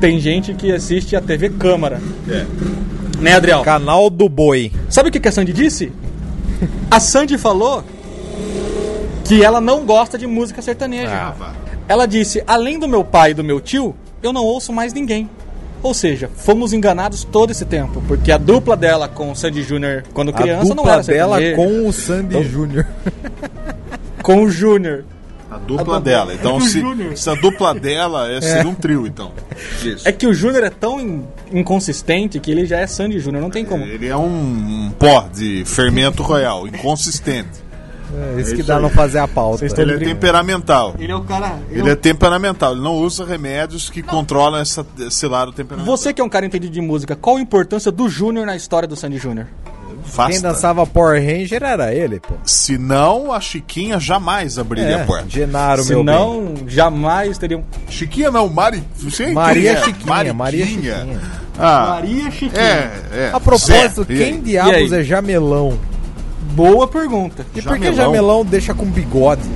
Tem 0.00 0.18
gente 0.18 0.54
que 0.54 0.72
assiste 0.72 1.14
a 1.14 1.20
TV 1.20 1.50
Câmara. 1.50 2.00
É. 2.28 2.46
Né, 3.20 3.34
Adriel? 3.34 3.62
Canal 3.62 4.08
do 4.08 4.28
Boi. 4.28 4.72
Sabe 4.88 5.08
o 5.08 5.12
que 5.12 5.28
a 5.28 5.32
Sandy 5.32 5.52
disse? 5.52 5.92
A 6.90 6.98
Sandy 6.98 7.36
falou 7.38 7.84
que 9.24 9.44
ela 9.44 9.60
não 9.60 9.84
gosta 9.84 10.18
de 10.18 10.26
música 10.26 10.60
sertaneja. 10.62 11.34
Ah. 11.38 11.52
Ela 11.86 12.06
disse: 12.06 12.42
além 12.46 12.78
do 12.78 12.88
meu 12.88 13.04
pai 13.04 13.30
e 13.30 13.34
do 13.34 13.44
meu 13.44 13.60
tio, 13.60 13.94
eu 14.22 14.32
não 14.32 14.44
ouço 14.44 14.72
mais 14.72 14.92
ninguém. 14.92 15.28
Ou 15.82 15.94
seja, 15.94 16.30
fomos 16.34 16.72
enganados 16.72 17.24
todo 17.24 17.50
esse 17.50 17.64
tempo, 17.64 18.02
porque 18.06 18.30
a 18.30 18.36
dupla 18.36 18.76
dela 18.76 19.08
com 19.08 19.30
o 19.30 19.36
Sandy 19.36 19.62
Júnior 19.62 20.04
quando 20.12 20.32
criança 20.32 20.72
a 20.72 20.74
não 20.74 20.76
dupla 20.76 20.92
era 20.92 21.02
dela 21.02 21.38
sertaneja. 21.38 21.56
com 21.56 21.88
o 21.88 21.92
Sandy 21.92 22.42
Júnior. 22.44 22.86
com 24.22 24.42
o 24.42 24.50
Júnior. 24.50 25.04
A 25.50 25.56
dupla 25.58 25.76
dupla- 25.78 26.00
dela. 26.00 26.32
Então, 26.34 26.58
é 26.58 26.60
se, 26.60 26.82
se 27.16 27.28
a 27.30 27.34
dupla 27.34 27.74
dela 27.74 28.30
é, 28.30 28.40
seria 28.40 28.68
um 28.70 28.74
trio, 28.74 29.06
então. 29.06 29.32
Isso. 29.84 30.08
É 30.08 30.12
que 30.12 30.26
o 30.26 30.32
Júnior 30.32 30.62
é 30.64 30.70
tão 30.70 31.00
in- 31.00 31.24
inconsistente 31.52 32.38
que 32.38 32.50
ele 32.50 32.64
já 32.66 32.78
é 32.78 32.86
Sandy 32.86 33.18
Júnior, 33.18 33.42
não 33.42 33.50
tem 33.50 33.64
como. 33.64 33.84
Ele 33.84 34.06
é 34.06 34.16
um, 34.16 34.26
um 34.86 34.90
pó 34.98 35.28
de 35.34 35.64
fermento 35.64 36.22
royal, 36.22 36.66
inconsistente. 36.68 37.68
É 38.36 38.40
isso 38.40 38.54
que 38.54 38.60
isso 38.60 38.66
dá 38.68 38.76
aí. 38.76 38.82
não 38.82 38.90
fazer 38.90 39.18
a 39.20 39.28
pauta. 39.28 39.64
Ele 39.64 39.92
é 39.94 39.98
temperamental. 39.98 40.96
Ele 40.98 41.12
é 41.12 41.14
o 41.14 41.22
cara. 41.22 41.58
Ele 41.70 41.88
é 41.90 41.94
temperamental, 41.94 42.72
ele 42.72 42.80
não 42.80 42.96
usa 42.96 43.24
remédios 43.24 43.88
que 43.88 44.02
controlam 44.02 44.60
essa, 44.60 44.84
esse 44.98 45.26
lado 45.28 45.52
temperamental. 45.52 45.96
Você 45.96 46.12
que 46.12 46.20
é 46.20 46.24
um 46.24 46.28
cara 46.28 46.44
entendido 46.44 46.72
de 46.72 46.80
música, 46.80 47.14
qual 47.14 47.36
a 47.36 47.40
importância 47.40 47.92
do 47.92 48.08
Júnior 48.08 48.44
na 48.46 48.56
história 48.56 48.88
do 48.88 48.96
Sandy 48.96 49.16
Júnior? 49.18 49.46
Basta. 50.16 50.32
Quem 50.32 50.40
dançava 50.40 50.86
Power 50.86 51.20
Ranger 51.24 51.62
era 51.62 51.94
ele, 51.94 52.20
pô. 52.20 52.34
Se 52.44 52.76
não, 52.78 53.32
a 53.32 53.40
Chiquinha 53.40 53.98
jamais 54.00 54.58
abriria 54.58 55.02
a 55.02 55.06
porta. 55.06 55.26
Genaro, 55.28 55.84
meu 55.84 56.04
bem. 56.04 56.14
Senão, 56.14 56.54
jamais 56.66 57.38
teriam. 57.38 57.62
Chiquinha 57.88 58.30
não, 58.30 58.48
Mari. 58.48 58.82
Sei 59.10 59.32
Maria 59.32 59.72
é. 59.72 59.82
Chiquinha, 59.84 60.06
Maria 60.06 60.34
Mariquinha. 60.34 60.98
Chiquinha. 60.98 61.20
Ah, 61.58 61.86
Maria 61.90 62.30
Chiquinha. 62.30 62.60
é, 62.62 62.90
é. 63.12 63.30
A 63.32 63.38
propósito, 63.40 64.04
Zé, 64.04 64.14
quem 64.16 64.40
diabos 64.40 64.92
E 64.92 64.94
é 64.96 65.02
Jamelão? 65.04 65.78
Boa 66.52 66.88
pergunta. 66.88 67.46
E 67.54 67.62
por 67.62 67.78
que 67.78 67.84
Jamelão? 67.84 67.94
Jamelão 68.14 68.44
deixa 68.44 68.74
com 68.74 68.86
bigode? 68.86 69.48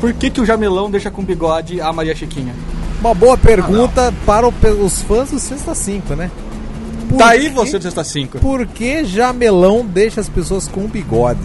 Por 0.00 0.12
que, 0.12 0.30
que 0.30 0.40
o 0.40 0.46
Jamelão 0.46 0.90
deixa 0.90 1.10
com 1.10 1.22
bigode 1.22 1.80
a 1.80 1.92
Maria 1.92 2.14
Chiquinha? 2.14 2.54
Uma 3.00 3.14
boa 3.14 3.36
pergunta 3.36 4.12
para 4.24 4.46
o 4.46 4.52
pe- 4.52 4.68
os 4.68 5.02
fãs 5.02 5.30
do 5.30 5.38
Sexta 5.38 5.74
5, 5.74 6.14
né? 6.14 6.30
Por 7.14 7.18
tá 7.18 7.28
aí 7.30 7.48
que- 7.48 7.50
você 7.50 7.78
do 7.78 7.82
Sexta 7.82 8.04
5. 8.04 8.38
Por 8.38 8.66
que 8.66 9.04
Jamelão 9.04 9.84
deixa 9.84 10.20
as 10.20 10.28
pessoas 10.28 10.68
com 10.68 10.86
bigode? 10.86 11.40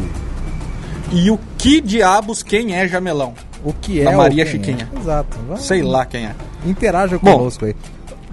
E 1.12 1.32
o 1.32 1.40
que 1.58 1.82
diabos 1.82 2.44
quem 2.44 2.76
é 2.76 2.88
Jamelão? 2.88 3.34
O 3.64 3.74
que 3.74 4.00
é 4.02 4.06
Da 4.06 4.12
ou 4.12 4.18
Maria 4.18 4.46
quem 4.46 4.54
Chiquinha. 4.54 4.90
É? 4.96 5.00
Exato. 5.00 5.38
Vamos- 5.48 5.66
Sei 5.66 5.82
lá 5.82 6.06
quem 6.06 6.26
é. 6.26 6.36
Interaja 6.66 7.18
Bom. 7.18 7.38
conosco 7.38 7.66
aí. 7.66 7.76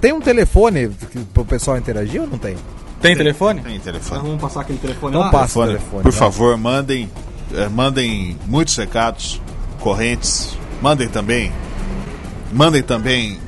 Tem 0.00 0.12
um 0.12 0.20
telefone 0.20 0.90
que- 1.10 1.18
pro 1.32 1.44
pessoal 1.44 1.76
interagir 1.78 2.20
ou 2.20 2.26
não 2.26 2.38
tem? 2.38 2.56
Tem 3.00 3.16
telefone? 3.16 3.60
Tem 3.62 3.78
telefone. 3.80 4.20
vamos 4.22 4.40
passar 4.40 4.60
aquele 4.62 4.78
telefone 4.78 5.12
Não 5.14 5.20
lá? 5.20 5.30
passa 5.30 5.58
o 5.58 5.62
Telefone. 5.62 5.78
telefone. 5.78 6.02
Por 6.02 6.12
vai. 6.12 6.18
favor, 6.18 6.56
mandem, 6.56 7.10
eh, 7.54 7.68
mandem 7.68 8.36
muitos 8.46 8.76
recados, 8.76 9.40
correntes. 9.80 10.56
Mandem 10.82 11.08
também, 11.08 11.50
mandem 12.52 12.82
também 12.82 13.38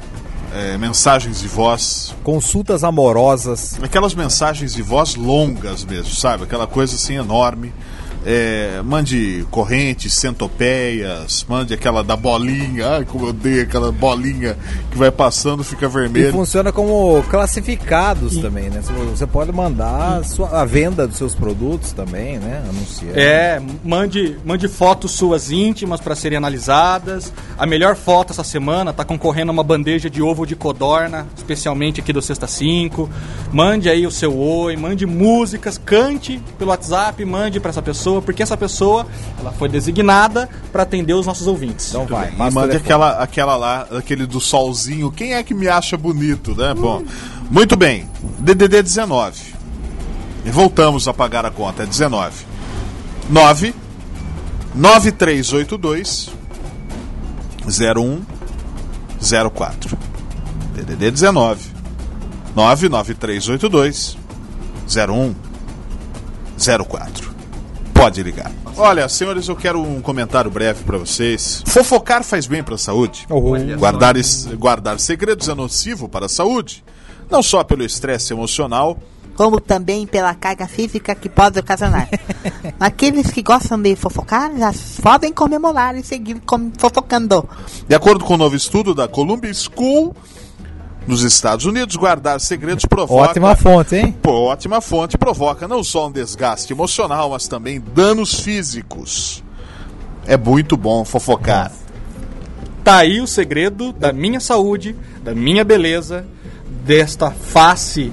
eh, 0.58 0.76
mensagens 0.76 1.40
de 1.40 1.46
voz. 1.46 2.14
Consultas 2.24 2.82
amorosas. 2.82 3.78
Aquelas 3.80 4.14
mensagens 4.14 4.74
de 4.74 4.82
voz 4.82 5.14
longas 5.14 5.84
mesmo, 5.84 6.12
sabe? 6.12 6.44
Aquela 6.44 6.66
coisa 6.66 6.96
assim 6.96 7.14
enorme. 7.14 7.72
É, 8.26 8.82
mande 8.84 9.46
correntes, 9.50 10.12
centopeias, 10.14 11.46
mande 11.48 11.72
aquela 11.72 12.02
da 12.02 12.16
bolinha. 12.16 12.88
Ai, 12.96 13.04
como 13.04 13.24
eu 13.26 13.30
odeio 13.30 13.62
aquela 13.62 13.90
bolinha 13.92 14.56
que 14.90 14.98
vai 14.98 15.10
passando, 15.10 15.62
fica 15.64 15.86
E 15.86 15.88
vermelho. 15.88 16.32
funciona 16.32 16.72
como 16.72 17.22
classificados 17.30 18.36
também, 18.38 18.68
né? 18.70 18.80
Você 19.10 19.26
pode 19.26 19.52
mandar 19.52 20.18
a, 20.18 20.24
sua- 20.24 20.60
a 20.60 20.64
venda 20.64 21.06
dos 21.06 21.16
seus 21.16 21.34
produtos 21.34 21.92
também, 21.92 22.38
né? 22.38 22.62
Anunciar. 22.68 23.16
É, 23.16 23.62
mande, 23.84 24.36
mande 24.44 24.68
fotos 24.68 25.12
suas 25.12 25.50
íntimas 25.50 26.00
para 26.00 26.14
serem 26.14 26.36
analisadas. 26.38 27.32
A 27.56 27.66
melhor 27.66 27.96
foto 27.96 28.32
essa 28.32 28.44
semana 28.44 28.92
tá 28.92 29.04
concorrendo 29.04 29.50
a 29.50 29.52
uma 29.52 29.64
bandeja 29.64 30.10
de 30.10 30.20
ovo 30.22 30.44
de 30.46 30.54
codorna, 30.56 31.26
especialmente 31.36 32.00
aqui 32.00 32.12
do 32.12 32.20
Sexta 32.20 32.46
5. 32.46 33.08
Mande 33.52 33.88
aí 33.88 34.06
o 34.06 34.10
seu 34.10 34.36
oi, 34.36 34.76
mande 34.76 35.06
músicas, 35.06 35.78
cante 35.78 36.40
pelo 36.58 36.70
WhatsApp, 36.70 37.24
mande 37.24 37.58
para 37.60 37.70
essa 37.70 37.82
pessoa, 37.82 38.07
porque 38.22 38.42
essa 38.42 38.56
pessoa 38.56 39.06
ela 39.38 39.52
foi 39.52 39.68
designada 39.68 40.48
para 40.72 40.82
atender 40.82 41.14
os 41.14 41.26
nossos 41.26 41.46
ouvintes. 41.46 41.90
Então 41.90 42.06
vai, 42.06 42.32
E 42.32 42.50
mande 42.50 42.76
aquela, 42.76 43.22
aquela 43.22 43.56
lá, 43.56 43.86
aquele 43.96 44.26
do 44.26 44.40
solzinho. 44.40 45.12
Quem 45.12 45.34
é 45.34 45.42
que 45.42 45.54
me 45.54 45.68
acha 45.68 45.96
bonito, 45.96 46.54
né? 46.54 46.74
Bom, 46.74 47.02
muito 47.50 47.76
bem. 47.76 48.08
DDD 48.38 48.82
19. 48.82 49.54
E 50.44 50.50
voltamos 50.50 51.06
a 51.06 51.14
pagar 51.14 51.44
a 51.44 51.50
conta. 51.50 51.82
É 51.82 51.86
19. 51.86 52.46
9 53.28 53.74
9382 54.74 56.30
0104. 57.66 59.98
DDD 60.74 61.10
19 61.10 61.70
99382 62.54 64.16
0104. 64.88 67.37
Pode 67.98 68.22
ligar. 68.22 68.50
Olha, 68.76 69.08
senhores, 69.08 69.48
eu 69.48 69.56
quero 69.56 69.82
um 69.82 70.00
comentário 70.00 70.48
breve 70.50 70.84
para 70.84 70.98
vocês. 70.98 71.62
Fofocar 71.66 72.22
faz 72.22 72.46
bem 72.46 72.62
para 72.62 72.76
a 72.76 72.78
saúde. 72.78 73.26
Guardar, 73.76 74.16
es- 74.16 74.46
guardar 74.54 75.00
segredos 75.00 75.48
é 75.48 75.54
nocivo 75.54 76.08
para 76.08 76.26
a 76.26 76.28
saúde. 76.28 76.84
Não 77.28 77.42
só 77.42 77.64
pelo 77.64 77.82
estresse 77.84 78.32
emocional, 78.32 78.96
como 79.34 79.60
também 79.60 80.06
pela 80.06 80.34
carga 80.34 80.66
física 80.68 81.14
que 81.14 81.28
pode 81.28 81.58
ocasionar. 81.58 82.08
Aqueles 82.78 83.30
que 83.30 83.42
gostam 83.42 83.80
de 83.82 83.94
fofocar 83.96 84.50
já 84.56 84.72
podem 85.02 85.32
comemorar 85.32 85.96
e 85.96 86.02
seguir 86.04 86.40
com- 86.46 86.70
fofocando. 86.78 87.48
De 87.88 87.94
acordo 87.94 88.24
com 88.24 88.34
um 88.34 88.38
novo 88.38 88.54
estudo 88.56 88.94
da 88.94 89.08
Columbia 89.08 89.52
School, 89.52 90.14
nos 91.08 91.22
Estados 91.22 91.64
Unidos, 91.64 91.96
guardar 91.96 92.38
segredos 92.38 92.84
provoca. 92.84 93.30
Ótima 93.30 93.56
fonte, 93.56 93.96
hein? 93.96 94.14
Pô, 94.22 94.32
ótima 94.44 94.82
fonte 94.82 95.16
provoca 95.16 95.66
não 95.66 95.82
só 95.82 96.06
um 96.06 96.12
desgaste 96.12 96.74
emocional, 96.74 97.30
mas 97.30 97.48
também 97.48 97.82
danos 97.94 98.40
físicos. 98.40 99.42
É 100.26 100.36
muito 100.36 100.76
bom 100.76 101.06
fofocar. 101.06 101.72
Tá 102.84 102.98
aí 102.98 103.22
o 103.22 103.26
segredo 103.26 103.90
da 103.90 104.12
minha 104.12 104.38
saúde, 104.38 104.94
da 105.24 105.34
minha 105.34 105.64
beleza, 105.64 106.26
desta 106.84 107.30
face 107.30 108.12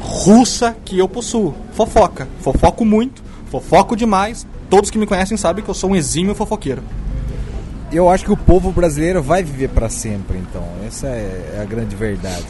russa 0.00 0.74
que 0.86 0.98
eu 0.98 1.06
possuo. 1.06 1.54
Fofoca. 1.74 2.26
Fofoco 2.40 2.82
muito, 2.82 3.22
fofoco 3.50 3.94
demais. 3.94 4.46
Todos 4.70 4.90
que 4.90 4.96
me 4.96 5.06
conhecem 5.06 5.36
sabem 5.36 5.62
que 5.62 5.70
eu 5.70 5.74
sou 5.74 5.90
um 5.90 5.96
exímio 5.96 6.34
fofoqueiro. 6.34 6.82
Eu 7.92 8.08
acho 8.08 8.24
que 8.24 8.32
o 8.32 8.36
povo 8.38 8.72
brasileiro 8.72 9.22
vai 9.22 9.42
viver 9.42 9.68
pra 9.68 9.90
sempre, 9.90 10.38
então. 10.38 10.62
Essa 10.92 11.06
é 11.06 11.58
a 11.58 11.64
grande 11.64 11.96
verdade 11.96 12.44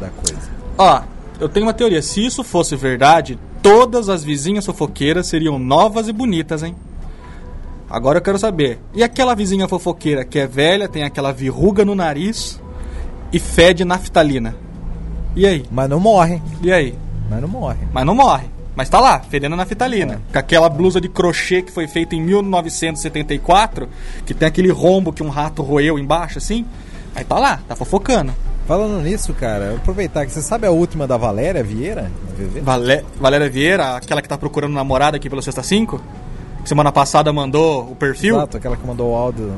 da, 0.00 0.08
coisa. 0.08 0.50
Ó, 0.76 1.02
eu 1.38 1.48
tenho 1.48 1.64
uma 1.64 1.72
teoria. 1.72 2.02
Se 2.02 2.26
isso 2.26 2.42
fosse 2.42 2.74
verdade, 2.74 3.38
todas 3.62 4.08
as 4.08 4.24
vizinhas 4.24 4.66
fofoqueiras 4.66 5.28
seriam 5.28 5.56
novas 5.56 6.08
e 6.08 6.12
bonitas, 6.12 6.64
hein? 6.64 6.74
Agora 7.88 8.18
eu 8.18 8.22
quero 8.22 8.40
saber. 8.40 8.80
E 8.92 9.04
aquela 9.04 9.36
vizinha 9.36 9.68
fofoqueira 9.68 10.24
que 10.24 10.40
é 10.40 10.48
velha, 10.48 10.88
tem 10.88 11.04
aquela 11.04 11.30
verruga 11.30 11.84
no 11.84 11.94
nariz 11.94 12.60
e 13.32 13.38
fede 13.38 13.84
naftalina? 13.84 14.56
E 15.36 15.46
aí? 15.46 15.64
Mas 15.70 15.88
não 15.88 16.00
morre. 16.00 16.42
E 16.60 16.72
aí? 16.72 16.98
Mas 17.30 17.40
não 17.40 17.48
morre. 17.48 17.86
Mas 17.92 18.04
não 18.04 18.16
morre. 18.16 18.48
Mas 18.74 18.88
tá 18.88 18.98
lá, 18.98 19.20
fedendo 19.20 19.54
naftalina. 19.54 20.20
Com 20.32 20.38
aquela 20.40 20.68
blusa 20.68 21.00
de 21.00 21.08
crochê 21.08 21.62
que 21.62 21.70
foi 21.70 21.86
feita 21.86 22.16
em 22.16 22.20
1974, 22.20 23.88
que 24.26 24.34
tem 24.34 24.48
aquele 24.48 24.72
rombo 24.72 25.12
que 25.12 25.22
um 25.22 25.28
rato 25.28 25.62
roeu 25.62 26.00
embaixo, 26.00 26.38
assim. 26.38 26.66
Aí 27.14 27.24
tá 27.24 27.38
lá, 27.38 27.60
tá 27.68 27.76
fofocando. 27.76 28.32
Falando 28.66 29.00
nisso, 29.02 29.34
cara, 29.34 29.74
aproveitar 29.76 30.24
que 30.24 30.32
você 30.32 30.40
sabe 30.40 30.66
a 30.66 30.70
última 30.70 31.06
da 31.06 31.16
Valéria 31.18 31.62
Vieira? 31.62 32.10
Valé- 32.62 33.04
Valéria 33.20 33.48
Vieira, 33.50 33.96
aquela 33.96 34.22
que 34.22 34.28
tá 34.28 34.38
procurando 34.38 34.72
namorada 34.72 35.16
aqui 35.18 35.28
pelo 35.28 35.42
Sexta 35.42 35.62
5, 35.62 36.00
que 36.62 36.68
semana 36.68 36.90
passada 36.90 37.30
mandou 37.30 37.90
o 37.90 37.94
perfil. 37.94 38.36
Exato, 38.36 38.56
aquela 38.56 38.74
que 38.76 38.86
mandou 38.86 39.12
o 39.12 39.14
áudio. 39.14 39.52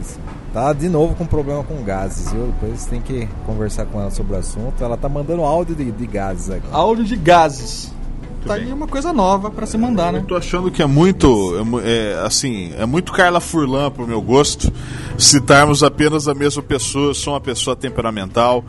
Isso. 0.00 0.18
Tá 0.52 0.72
de 0.72 0.88
novo 0.88 1.14
com 1.14 1.24
problema 1.24 1.62
com 1.62 1.80
gases, 1.84 2.32
viu? 2.32 2.46
Depois 2.46 2.84
tem 2.86 3.00
que 3.00 3.28
conversar 3.46 3.86
com 3.86 4.00
ela 4.00 4.10
sobre 4.10 4.34
o 4.34 4.38
assunto. 4.38 4.82
Ela 4.82 4.96
tá 4.96 5.08
mandando 5.08 5.44
áudio 5.44 5.76
de, 5.76 5.92
de 5.92 6.06
gases 6.08 6.50
aqui. 6.50 6.66
Áudio 6.72 7.04
de 7.04 7.14
gases. 7.14 7.92
Tá 8.46 8.54
aí 8.54 8.72
uma 8.72 8.86
coisa 8.86 9.12
nova 9.12 9.50
pra 9.50 9.66
se 9.66 9.76
mandar, 9.78 10.12
né? 10.12 10.20
Eu 10.20 10.24
tô 10.24 10.36
achando 10.36 10.70
que 10.70 10.82
é 10.82 10.86
muito, 10.86 11.54
é 11.84 11.90
é, 11.90 12.22
assim, 12.24 12.72
é 12.78 12.86
muito 12.86 13.12
Carla 13.12 13.40
Furlan 13.40 13.90
pro 13.90 14.06
meu 14.06 14.20
gosto. 14.20 14.72
Citarmos 15.18 15.82
apenas 15.82 16.28
a 16.28 16.34
mesma 16.34 16.62
pessoa, 16.62 17.10
eu 17.10 17.14
sou 17.14 17.34
uma 17.34 17.40
pessoa 17.40 17.76
temperamental 17.76 18.64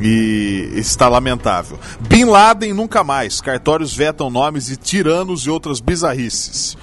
e 0.00 0.72
está 0.74 1.08
lamentável. 1.08 1.78
Bin 2.00 2.24
Laden 2.24 2.72
nunca 2.72 3.04
mais. 3.04 3.40
Cartórios 3.40 3.94
vetam 3.94 4.30
nomes 4.30 4.66
de 4.66 4.76
tiranos 4.76 5.46
e 5.46 5.50
outras 5.50 5.80
bizarrices. 5.80 6.76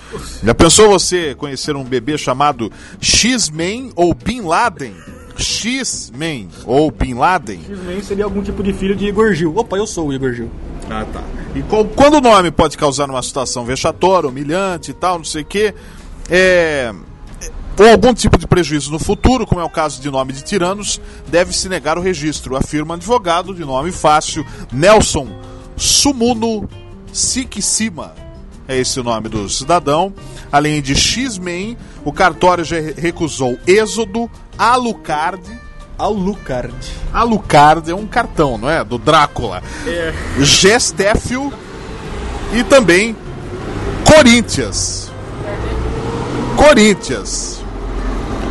Já 0.44 0.54
pensou 0.54 0.90
você 0.90 1.36
conhecer 1.36 1.76
um 1.76 1.84
bebê 1.84 2.18
chamado 2.18 2.72
X-Men 3.00 3.92
ou 3.96 4.14
Bin 4.14 4.42
Laden? 4.42 4.96
X-Men 5.38 6.50
ou 6.66 6.92
Bin 6.92 7.16
Laden? 7.16 7.60
Simplesmente 7.60 8.06
seria 8.06 8.24
algum 8.26 8.42
tipo 8.42 8.62
de 8.64 8.74
filho 8.74 8.96
de 8.96 9.06
Igor 9.08 9.34
Gil. 9.34 9.56
Opa, 9.56 9.78
eu 9.78 9.88
sou 9.88 10.08
o 10.08 10.14
Igor 10.14 10.34
Gil. 10.34 10.50
Ah, 10.90 11.06
tá. 11.12 11.24
E 11.54 11.64
quando 11.96 12.16
o 12.16 12.22
nome 12.22 12.50
pode 12.50 12.78
causar 12.78 13.10
uma 13.10 13.22
situação 13.22 13.66
vexatória, 13.66 14.30
humilhante 14.30 14.92
e 14.92 14.94
tal, 14.94 15.18
não 15.18 15.26
sei 15.26 15.42
o 15.42 15.46
quê, 15.46 15.74
é, 16.30 16.94
ou 17.78 17.90
algum 17.90 18.14
tipo 18.14 18.38
de 18.38 18.48
prejuízo 18.48 18.92
no 18.92 19.00
futuro, 19.00 19.46
como 19.46 19.60
é 19.60 19.64
o 19.64 19.70
caso 19.70 20.02
de 20.02 20.10
nome 20.10 20.32
de 20.32 20.44
tiranos, 20.44 21.02
deve-se 21.28 21.68
negar 21.68 21.98
o 21.98 22.02
registro, 22.02 22.56
afirma 22.56 22.96
advogado 22.96 23.54
de 23.54 23.66
nome 23.66 23.92
fácil, 23.92 24.46
Nelson 24.72 25.28
Sumuno 25.76 26.70
Sikisima. 27.12 28.14
É 28.68 28.78
esse 28.78 29.00
o 29.00 29.04
nome 29.04 29.28
do 29.28 29.50
cidadão. 29.50 30.14
Além 30.52 30.82
de 30.82 30.96
X-Men, 30.96 31.78
o 32.06 32.14
cartório 32.14 32.64
já 32.64 32.78
recusou 32.80 33.58
Êxodo, 33.68 34.30
Alucard, 34.58 35.42
Alucard. 36.02 36.76
Alucard 37.14 37.92
é 37.92 37.96
um 37.96 38.08
cartão, 38.08 38.58
não 38.58 38.70
é? 38.70 38.84
Do 38.84 38.98
Drácula. 38.98 39.62
É. 39.86 40.14
Gestéfio 40.40 41.54
e 42.54 42.64
também 42.64 43.16
Corinthians. 44.06 45.12
Corinthians. 46.56 47.64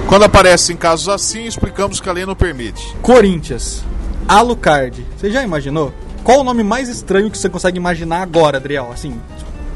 Quando 0.08 0.24
aparecem 0.24 0.76
casos 0.76 1.08
assim, 1.08 1.44
explicamos 1.44 2.00
que 2.00 2.08
a 2.08 2.12
lei 2.12 2.24
não 2.24 2.34
permite. 2.34 2.96
Corinthians. 3.02 3.84
Alucard. 4.28 5.06
Você 5.16 5.30
já 5.30 5.42
imaginou? 5.42 5.92
Qual 6.22 6.40
o 6.40 6.44
nome 6.44 6.62
mais 6.62 6.88
estranho 6.88 7.30
que 7.30 7.38
você 7.38 7.48
consegue 7.48 7.78
imaginar 7.78 8.22
agora, 8.22 8.58
Adriel? 8.58 8.90
Assim, 8.92 9.20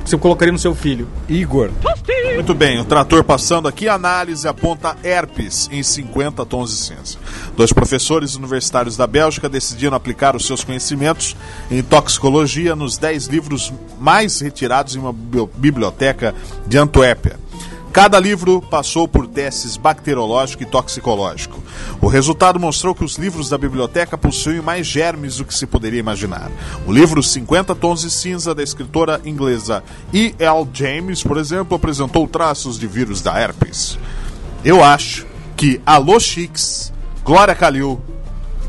você 0.04 0.18
colocaria 0.18 0.52
no 0.52 0.58
seu 0.58 0.74
filho? 0.74 1.08
Igor. 1.28 1.70
Muito 2.34 2.54
bem, 2.54 2.78
o 2.80 2.84
trator 2.84 3.22
passando 3.24 3.68
aqui, 3.68 3.88
a 3.88 3.94
análise 3.94 4.46
aponta 4.46 4.96
herpes 5.02 5.68
em 5.72 5.82
50 5.82 6.44
tons 6.44 6.70
de 6.70 6.76
cinza. 6.76 7.18
Dois 7.56 7.72
professores 7.72 8.34
universitários 8.34 8.96
da 8.96 9.06
Bélgica 9.06 9.48
decidiram 9.48 9.96
aplicar 9.96 10.34
os 10.36 10.44
seus 10.46 10.64
conhecimentos 10.64 11.36
em 11.70 11.82
toxicologia 11.82 12.74
nos 12.76 12.98
10 12.98 13.26
livros 13.28 13.72
mais 13.98 14.40
retirados 14.40 14.96
em 14.96 14.98
uma 14.98 15.12
bi- 15.12 15.48
biblioteca 15.56 16.34
de 16.66 16.76
Antuérpia. 16.76 17.38
Cada 17.92 18.18
livro 18.18 18.60
passou 18.60 19.06
por 19.06 19.28
testes 19.28 19.76
bacteriológico 19.76 20.64
e 20.64 20.66
toxicológico. 20.66 21.62
O 22.04 22.06
resultado 22.06 22.60
mostrou 22.60 22.94
que 22.94 23.02
os 23.02 23.16
livros 23.16 23.48
da 23.48 23.56
biblioteca 23.56 24.18
possuem 24.18 24.60
mais 24.60 24.86
germes 24.86 25.38
do 25.38 25.44
que 25.46 25.54
se 25.54 25.66
poderia 25.66 25.98
imaginar. 25.98 26.52
O 26.86 26.92
livro 26.92 27.22
50 27.22 27.74
Tons 27.74 28.02
de 28.02 28.10
Cinza, 28.10 28.54
da 28.54 28.62
escritora 28.62 29.22
inglesa 29.24 29.82
E. 30.12 30.34
L. 30.38 30.68
James, 30.70 31.22
por 31.22 31.38
exemplo, 31.38 31.74
apresentou 31.74 32.28
traços 32.28 32.78
de 32.78 32.86
vírus 32.86 33.22
da 33.22 33.40
herpes. 33.40 33.98
Eu 34.62 34.84
acho 34.84 35.26
que 35.56 35.80
Alô 35.86 36.20
Chix, 36.20 36.92
Glória 37.24 37.54
Calil 37.54 37.98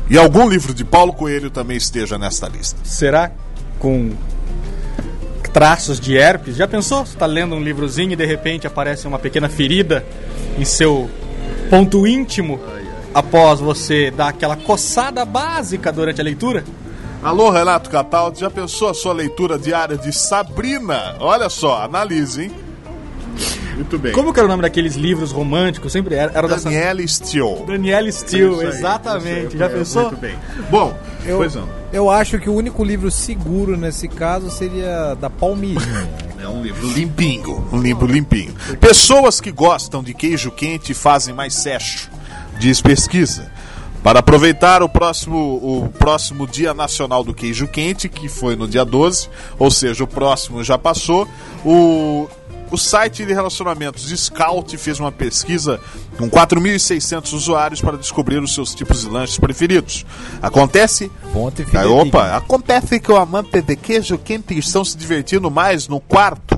e 0.08 0.16
algum 0.16 0.48
livro 0.48 0.72
de 0.72 0.82
Paulo 0.82 1.12
Coelho 1.12 1.50
também 1.50 1.76
esteja 1.76 2.16
nesta 2.16 2.48
lista. 2.48 2.80
Será 2.84 3.32
com 3.78 4.12
traços 5.52 6.00
de 6.00 6.16
herpes? 6.16 6.56
Já 6.56 6.66
pensou? 6.66 7.04
Você 7.04 7.18
tá 7.18 7.26
lendo 7.26 7.54
um 7.54 7.62
livrozinho 7.62 8.12
e 8.12 8.16
de 8.16 8.24
repente 8.24 8.66
aparece 8.66 9.06
uma 9.06 9.18
pequena 9.18 9.50
ferida 9.50 10.06
em 10.58 10.64
seu 10.64 11.10
ponto 11.68 12.06
íntimo 12.06 12.58
após 13.16 13.60
você 13.60 14.10
dar 14.10 14.28
aquela 14.28 14.56
coçada 14.56 15.24
básica 15.24 15.90
durante 15.90 16.20
a 16.20 16.24
leitura? 16.24 16.62
Alô, 17.22 17.48
Renato 17.48 17.88
Cataldi, 17.88 18.40
já 18.40 18.50
pensou 18.50 18.90
a 18.90 18.94
sua 18.94 19.14
leitura 19.14 19.58
diária 19.58 19.96
de 19.96 20.12
Sabrina? 20.12 21.16
Olha 21.18 21.48
só, 21.48 21.82
analise, 21.82 22.42
hein? 22.44 22.50
Muito 23.74 23.98
bem. 23.98 24.12
Como 24.12 24.34
que 24.34 24.38
era 24.38 24.46
o 24.46 24.50
nome 24.50 24.62
daqueles 24.62 24.96
livros 24.96 25.32
românticos? 25.32 25.92
Sempre 25.92 26.14
era, 26.14 26.30
era 26.32 26.46
da 26.46 26.56
Danielle 26.56 27.08
Steele. 27.08 27.64
Danielle 27.66 28.12
Steele, 28.12 28.62
exatamente. 28.66 29.54
aí, 29.54 29.58
Já 29.58 29.68
pensou? 29.70 30.02
Muito 30.08 30.16
bem. 30.18 30.34
Bom, 30.70 30.94
Eu, 31.24 31.38
pois 31.38 31.54
não. 31.54 31.66
eu 31.94 32.10
acho 32.10 32.38
que 32.38 32.50
o 32.50 32.54
único 32.54 32.84
livro 32.84 33.10
seguro 33.10 33.78
nesse 33.78 34.08
caso 34.08 34.50
seria 34.50 35.14
da 35.14 35.30
Palmirinha. 35.30 35.80
É 36.38 36.48
um 36.48 36.62
livro 36.62 36.86
limpinho. 36.92 37.66
Um 37.72 37.80
livro 37.80 38.06
limpinho. 38.06 38.54
Pessoas 38.78 39.40
que 39.40 39.50
gostam 39.50 40.00
de 40.00 40.14
queijo 40.14 40.50
quente 40.52 40.94
fazem 40.94 41.34
mais 41.34 41.54
sexo, 41.54 42.08
diz 42.58 42.80
pesquisa. 42.80 43.50
Para 44.02 44.20
aproveitar 44.20 44.82
o 44.84 44.88
próximo, 44.88 45.36
o 45.36 45.88
próximo 45.88 46.46
Dia 46.46 46.72
Nacional 46.72 47.24
do 47.24 47.34
Queijo 47.34 47.66
Quente, 47.66 48.08
que 48.08 48.28
foi 48.28 48.54
no 48.54 48.68
dia 48.68 48.84
12, 48.84 49.28
ou 49.58 49.68
seja, 49.68 50.04
o 50.04 50.06
próximo 50.06 50.62
já 50.62 50.78
passou, 50.78 51.26
o, 51.64 52.28
o 52.70 52.76
site 52.76 53.24
de 53.24 53.32
relacionamentos 53.32 54.08
Scout 54.08 54.76
fez 54.76 55.00
uma 55.00 55.10
pesquisa 55.10 55.80
com 56.16 56.30
4.600 56.30 57.32
usuários 57.32 57.80
para 57.80 57.96
descobrir 57.96 58.38
os 58.38 58.54
seus 58.54 58.74
tipos 58.74 59.00
de 59.00 59.08
lanches 59.08 59.38
preferidos. 59.38 60.06
Acontece 60.40 61.10
Fonte 61.32 61.64
ah, 61.74 61.86
opa, 61.88 62.36
acontece 62.36 63.00
que 63.00 63.10
o 63.10 63.16
amante 63.16 63.60
de 63.60 63.74
queijo 63.74 64.18
quente 64.18 64.56
estão 64.56 64.84
se 64.84 64.96
divertindo 64.96 65.50
mais 65.50 65.88
no 65.88 65.98
quarto, 65.98 66.55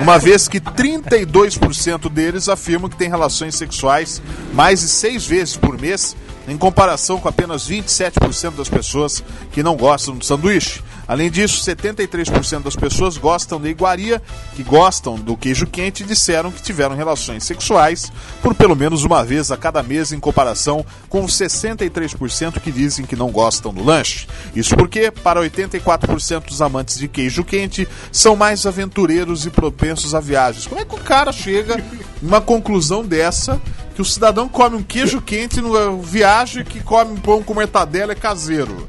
uma 0.00 0.18
vez 0.18 0.48
que 0.48 0.60
32% 0.60 2.10
deles 2.10 2.48
afirmam 2.48 2.88
que 2.88 2.96
têm 2.96 3.08
relações 3.08 3.54
sexuais 3.54 4.20
mais 4.52 4.80
de 4.80 4.88
seis 4.88 5.26
vezes 5.26 5.56
por 5.56 5.78
mês, 5.78 6.16
em 6.48 6.56
comparação 6.56 7.18
com 7.18 7.28
apenas 7.28 7.68
27% 7.68 8.56
das 8.56 8.68
pessoas 8.68 9.22
que 9.52 9.62
não 9.62 9.76
gostam 9.76 10.16
do 10.16 10.24
sanduíche. 10.24 10.82
Além 11.10 11.28
disso, 11.28 11.68
73% 11.68 12.62
das 12.62 12.76
pessoas 12.76 13.16
gostam 13.16 13.60
da 13.60 13.68
iguaria, 13.68 14.22
que 14.54 14.62
gostam 14.62 15.16
do 15.16 15.36
queijo 15.36 15.66
quente, 15.66 16.04
disseram 16.04 16.52
que 16.52 16.62
tiveram 16.62 16.94
relações 16.94 17.42
sexuais 17.42 18.12
por 18.40 18.54
pelo 18.54 18.76
menos 18.76 19.02
uma 19.02 19.24
vez 19.24 19.50
a 19.50 19.56
cada 19.56 19.82
mês, 19.82 20.12
em 20.12 20.20
comparação 20.20 20.86
com 21.08 21.24
os 21.24 21.32
63% 21.32 22.60
que 22.60 22.70
dizem 22.70 23.04
que 23.04 23.16
não 23.16 23.32
gostam 23.32 23.74
do 23.74 23.82
lanche. 23.82 24.28
Isso 24.54 24.76
porque, 24.76 25.10
para 25.10 25.40
84% 25.40 26.44
dos 26.44 26.62
amantes 26.62 26.96
de 26.96 27.08
queijo 27.08 27.42
quente, 27.42 27.88
são 28.12 28.36
mais 28.36 28.64
aventureiros 28.64 29.44
e 29.44 29.50
propensos 29.50 30.14
a 30.14 30.20
viagens. 30.20 30.68
Como 30.68 30.80
é 30.80 30.84
que 30.84 30.94
o 30.94 30.98
cara 30.98 31.32
chega 31.32 31.82
numa 32.22 32.40
conclusão 32.40 33.04
dessa? 33.04 33.60
Que 33.96 34.00
o 34.00 34.04
cidadão 34.04 34.48
come 34.48 34.76
um 34.76 34.82
queijo 34.84 35.20
quente 35.20 35.60
viagem 36.04 36.62
que 36.62 36.78
come 36.78 37.18
pão 37.18 37.42
com 37.42 37.52
mortadela 37.52 38.12
é 38.12 38.14
caseiro. 38.14 38.86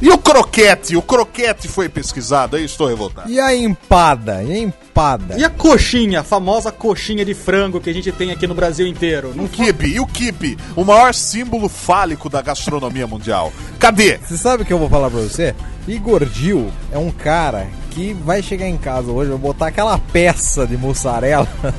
E 0.00 0.08
o 0.08 0.16
croquete? 0.16 0.96
O 0.96 1.02
croquete 1.02 1.68
foi 1.68 1.88
pesquisado, 1.88 2.56
aí 2.56 2.64
estou 2.64 2.86
revoltado. 2.86 3.30
E 3.30 3.38
a 3.38 3.54
empada? 3.54 4.42
E 4.42 4.52
a 4.52 4.58
empada? 4.58 5.38
E 5.38 5.44
a 5.44 5.50
coxinha, 5.50 6.20
a 6.20 6.24
famosa 6.24 6.72
coxinha 6.72 7.24
de 7.24 7.34
frango 7.34 7.80
que 7.80 7.90
a 7.90 7.92
gente 7.92 8.10
tem 8.10 8.30
aqui 8.30 8.46
no 8.46 8.54
Brasil 8.54 8.86
inteiro? 8.86 9.32
Não 9.34 9.44
O 9.44 9.48
kibe, 9.48 9.88
e 9.88 10.00
o 10.00 10.06
kibe? 10.06 10.56
O 10.74 10.84
maior 10.84 11.12
símbolo 11.12 11.68
fálico 11.68 12.30
da 12.30 12.40
gastronomia 12.40 13.06
mundial. 13.06 13.52
Cadê? 13.78 14.18
Você 14.18 14.38
sabe 14.38 14.62
o 14.62 14.66
que 14.66 14.72
eu 14.72 14.78
vou 14.78 14.88
falar 14.88 15.10
pra 15.10 15.20
você? 15.20 15.54
Igor 15.86 16.24
Gil 16.26 16.70
é 16.90 16.98
um 16.98 17.10
cara 17.10 17.68
que 17.90 18.14
vai 18.14 18.42
chegar 18.42 18.68
em 18.68 18.76
casa 18.78 19.10
hoje, 19.10 19.30
vai 19.30 19.38
botar 19.38 19.66
aquela 19.66 19.98
peça 19.98 20.66
de 20.66 20.76
mussarela 20.76 21.48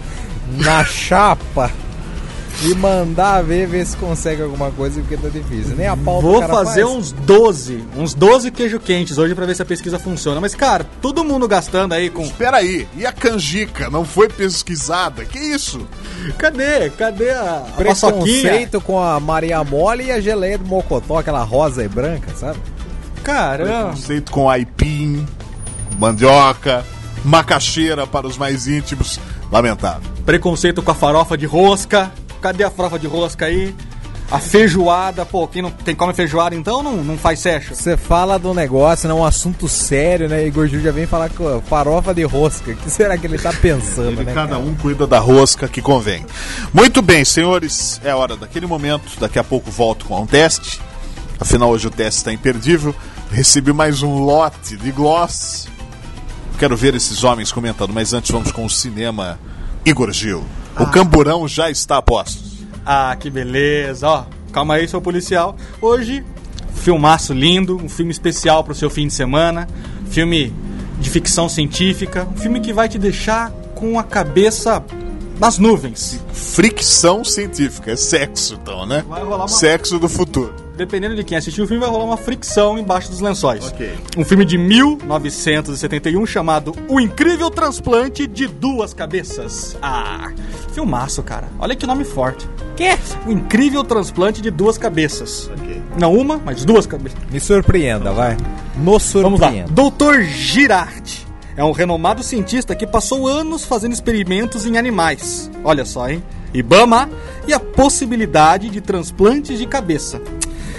na 0.63 0.83
chapa 0.83 1.71
e 2.63 2.75
mandar 2.75 3.41
ver, 3.43 3.67
ver 3.67 3.85
se 3.85 3.97
consegue 3.97 4.41
alguma 4.41 4.71
coisa, 4.71 5.01
porque 5.01 5.17
tá 5.17 5.29
difícil. 5.29 5.75
Nem 5.75 5.87
a 5.87 5.97
pauta 5.97 6.21
Vou 6.21 6.39
cara 6.39 6.53
fazer 6.53 6.83
faz. 6.83 6.95
uns 6.95 7.11
12, 7.11 7.83
uns 7.97 8.13
12 8.13 8.51
queijo 8.51 8.79
quentes 8.79 9.17
hoje 9.17 9.33
pra 9.33 9.45
ver 9.45 9.55
se 9.55 9.61
a 9.61 9.65
pesquisa 9.65 9.97
funciona. 9.97 10.39
Mas, 10.39 10.53
cara, 10.53 10.85
todo 11.01 11.23
mundo 11.23 11.47
gastando 11.47 11.93
aí 11.93 12.09
com. 12.09 12.21
Espera 12.21 12.57
aí, 12.57 12.87
e 12.95 13.05
a 13.05 13.11
canjica 13.11 13.89
não 13.89 14.05
foi 14.05 14.29
pesquisada? 14.29 15.25
Que 15.25 15.39
isso? 15.39 15.87
Cadê? 16.37 16.89
Cadê 16.91 17.31
a, 17.31 17.65
a? 17.67 17.71
Preconceito 17.71 18.79
com 18.79 18.99
a 19.01 19.19
Maria 19.19 19.63
Mole 19.63 20.05
e 20.05 20.11
a 20.11 20.19
geleia 20.19 20.57
do 20.57 20.65
Mocotó, 20.65 21.17
aquela 21.17 21.43
rosa 21.43 21.83
e 21.83 21.87
branca, 21.87 22.31
sabe? 22.35 22.59
Caramba. 23.23 23.85
Preconceito 23.85 24.31
com 24.31 24.49
aipim, 24.49 25.25
mandioca, 25.97 26.85
macaxeira 27.23 28.05
para 28.05 28.27
os 28.27 28.37
mais 28.37 28.67
íntimos. 28.67 29.19
Lamentável. 29.51 30.09
Preconceito 30.25 30.81
com 30.81 30.91
a 30.91 30.95
farofa 30.95 31.37
de 31.37 31.45
rosca. 31.45 32.09
Cadê 32.41 32.63
a 32.63 32.71
farofa 32.71 32.97
de 32.97 33.07
rosca 33.07 33.45
aí? 33.45 33.75
A 34.31 34.39
feijoada, 34.39 35.25
pô, 35.25 35.45
quem 35.45 35.61
não 35.61 35.69
tem 35.69 35.93
come 35.93 36.13
feijoada 36.13 36.55
então 36.55 36.81
não, 36.81 37.03
não 37.03 37.17
faz 37.17 37.39
sexo. 37.41 37.75
Você 37.75 37.97
fala 37.97 38.39
do 38.39 38.53
negócio, 38.53 39.09
não 39.09 39.17
é 39.17 39.21
um 39.21 39.25
assunto 39.25 39.67
sério, 39.67 40.29
né? 40.29 40.47
Igor 40.47 40.67
Gil 40.67 40.81
já 40.81 40.91
vem 40.91 41.05
falar 41.05 41.29
com 41.29 41.61
farofa 41.63 42.13
de 42.13 42.23
rosca. 42.23 42.71
O 42.71 42.75
que 42.77 42.87
será 42.89 43.17
que 43.17 43.27
ele 43.27 43.37
tá 43.37 43.51
pensando, 43.51 44.07
Ele, 44.07 44.23
né? 44.23 44.33
cada 44.33 44.55
cara? 44.55 44.59
um 44.59 44.73
cuida 44.75 45.05
da 45.05 45.19
rosca 45.19 45.67
que 45.67 45.81
convém. 45.81 46.25
Muito 46.73 47.01
bem, 47.01 47.25
senhores, 47.25 47.99
é 48.05 48.15
hora 48.15 48.37
daquele 48.37 48.65
momento. 48.65 49.19
Daqui 49.19 49.37
a 49.37 49.43
pouco 49.43 49.69
volto 49.69 50.05
com 50.05 50.21
um 50.21 50.25
teste. 50.25 50.79
Afinal, 51.37 51.69
hoje 51.69 51.87
o 51.87 51.91
teste 51.91 52.19
está 52.19 52.31
imperdível. 52.31 52.95
Recebi 53.31 53.73
mais 53.73 54.01
um 54.01 54.19
lote 54.23 54.77
de 54.77 54.91
gloss. 54.93 55.67
Quero 56.57 56.77
ver 56.77 56.95
esses 56.95 57.21
homens 57.25 57.51
comentando, 57.51 57.91
mas 57.91 58.13
antes 58.13 58.31
vamos 58.31 58.49
com 58.51 58.63
o 58.63 58.69
cinema 58.69 59.37
Igor 59.85 60.09
Gil. 60.13 60.45
O 60.79 60.85
camburão 60.87 61.47
já 61.47 61.69
está 61.69 61.97
a 61.97 62.01
postos. 62.01 62.51
Ah, 62.85 63.15
que 63.19 63.29
beleza, 63.29 64.07
ó. 64.07 64.25
Calma 64.51 64.75
aí, 64.75 64.87
seu 64.87 65.01
policial. 65.01 65.55
Hoje, 65.81 66.23
filmaço 66.73 67.33
lindo, 67.33 67.77
um 67.77 67.87
filme 67.89 68.11
especial 68.11 68.63
pro 68.63 68.73
seu 68.73 68.89
fim 68.89 69.07
de 69.07 69.13
semana. 69.13 69.67
Filme 70.09 70.53
de 70.99 71.09
ficção 71.09 71.47
científica. 71.47 72.27
Um 72.33 72.37
filme 72.37 72.59
que 72.59 72.73
vai 72.73 72.89
te 72.89 72.97
deixar 72.97 73.51
com 73.75 73.99
a 73.99 74.03
cabeça 74.03 74.83
nas 75.39 75.57
nuvens. 75.57 76.19
Fricção 76.33 77.23
científica, 77.23 77.91
é 77.91 77.95
sexo 77.95 78.57
então, 78.61 78.85
né? 78.85 79.03
Vai 79.07 79.23
rolar 79.23 79.37
uma- 79.43 79.47
Sexo 79.47 79.97
do 79.99 80.09
futuro. 80.09 80.53
Dependendo 80.81 81.15
de 81.15 81.23
quem 81.23 81.37
assistiu 81.37 81.65
o 81.65 81.67
filme, 81.67 81.79
vai 81.79 81.91
rolar 81.91 82.05
uma 82.05 82.17
fricção 82.17 82.75
embaixo 82.75 83.11
dos 83.11 83.19
lençóis. 83.19 83.67
Ok. 83.67 83.93
Um 84.17 84.25
filme 84.25 84.43
de 84.43 84.57
1971 84.57 86.25
chamado 86.25 86.73
O 86.89 86.99
Incrível 86.99 87.51
Transplante 87.51 88.25
de 88.25 88.47
Duas 88.47 88.91
Cabeças. 88.91 89.77
Ah, 89.79 90.31
filmaço, 90.73 91.21
cara. 91.21 91.49
Olha 91.59 91.75
que 91.75 91.85
nome 91.85 92.03
forte. 92.03 92.49
Que? 92.75 92.97
O 93.27 93.31
Incrível 93.31 93.83
Transplante 93.83 94.41
de 94.41 94.49
Duas 94.49 94.75
Cabeças. 94.75 95.51
Não 95.99 96.15
uma, 96.15 96.41
mas 96.43 96.65
duas 96.65 96.87
cabeças. 96.87 97.19
Me 97.31 97.39
surpreenda, 97.39 98.11
vai. 98.11 98.35
Nos 98.75 99.13
Vamos 99.13 99.39
lá. 99.39 99.51
surpreenda. 99.51 99.71
Dr. 99.71 100.21
Girard 100.23 101.27
é 101.55 101.63
um 101.63 101.73
renomado 101.73 102.23
cientista 102.23 102.73
que 102.75 102.87
passou 102.87 103.27
anos 103.27 103.63
fazendo 103.63 103.93
experimentos 103.93 104.65
em 104.65 104.79
animais. 104.79 105.47
Olha 105.63 105.85
só, 105.85 106.09
hein? 106.09 106.23
Ibama 106.51 107.07
e 107.47 107.53
a 107.53 107.59
possibilidade 107.59 108.67
de 108.67 108.81
transplantes 108.81 109.59
de 109.59 109.67
cabeça. 109.67 110.19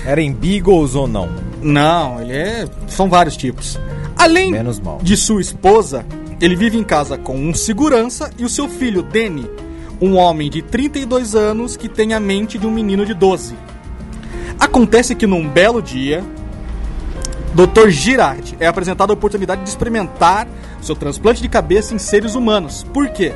Era 0.05 0.21
em 0.21 0.33
Beagles 0.33 0.95
ou 0.95 1.07
não? 1.07 1.29
Não, 1.63 2.21
ele 2.21 2.33
é. 2.33 2.69
São 2.89 3.09
vários 3.09 3.37
tipos. 3.37 3.79
Além 4.19 4.51
Menos 4.51 4.81
mal. 4.81 4.99
de 5.03 5.17
sua 5.17 5.41
esposa, 5.41 6.05
ele 6.41 6.57
vive 6.57 6.77
em 6.77 6.85
casa 6.85 7.17
com 7.17 7.37
um 7.37 7.55
segurança 7.55 8.31
e 8.39 8.45
o 8.45 8.49
seu 8.49 8.69
filho, 8.69 9.03
Danny, 9.03 9.49
um 10.01 10.17
homem 10.17 10.51
de 10.51 10.63
32 10.63 11.35
anos 11.35 11.77
que 11.77 11.89
tem 11.89 12.15
a 12.15 12.21
mente 12.21 12.59
de 12.59 12.67
um 12.67 12.71
menino 12.71 13.07
de 13.07 13.15
12. 13.15 13.55
Acontece 14.59 15.15
que 15.15 15.27
num 15.27 15.49
belo 15.49 15.81
dia, 15.81 16.25
Dr. 17.55 17.89
Girard 17.91 18.57
é 18.59 18.67
apresentado 18.67 19.11
a 19.11 19.15
oportunidade 19.15 19.63
de 19.63 19.69
experimentar 19.69 20.49
seu 20.81 20.97
transplante 20.97 21.43
de 21.43 21.49
cabeça 21.49 21.95
em 21.95 21.99
seres 21.99 22.35
humanos. 22.35 22.85
Por 22.93 23.09
quê? 23.09 23.33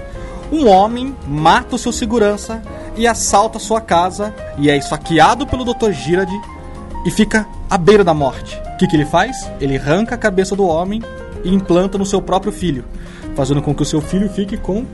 Um 0.50 0.66
homem 0.68 1.14
mata 1.26 1.76
o 1.76 1.78
seu 1.78 1.92
segurança 1.92 2.62
e 2.96 3.06
assalta 3.06 3.58
sua 3.58 3.80
casa 3.80 4.34
e 4.58 4.70
é 4.70 4.76
esfaqueado 4.76 5.46
pelo 5.46 5.64
Dr. 5.64 5.90
Girard 5.92 6.32
e 7.06 7.10
fica 7.10 7.46
à 7.70 7.78
beira 7.78 8.02
da 8.04 8.12
morte. 8.12 8.60
O 8.74 8.76
que, 8.76 8.86
que 8.86 8.96
ele 8.96 9.06
faz? 9.06 9.50
Ele 9.60 9.76
arranca 9.78 10.14
a 10.14 10.18
cabeça 10.18 10.54
do 10.56 10.66
homem 10.66 11.02
e 11.44 11.54
implanta 11.54 11.96
no 11.96 12.04
seu 12.04 12.20
próprio 12.20 12.52
filho, 12.52 12.84
fazendo 13.34 13.62
com 13.62 13.74
que 13.74 13.82
o 13.82 13.86
seu 13.86 14.00
filho 14.00 14.28
fique 14.28 14.56
com 14.56 14.84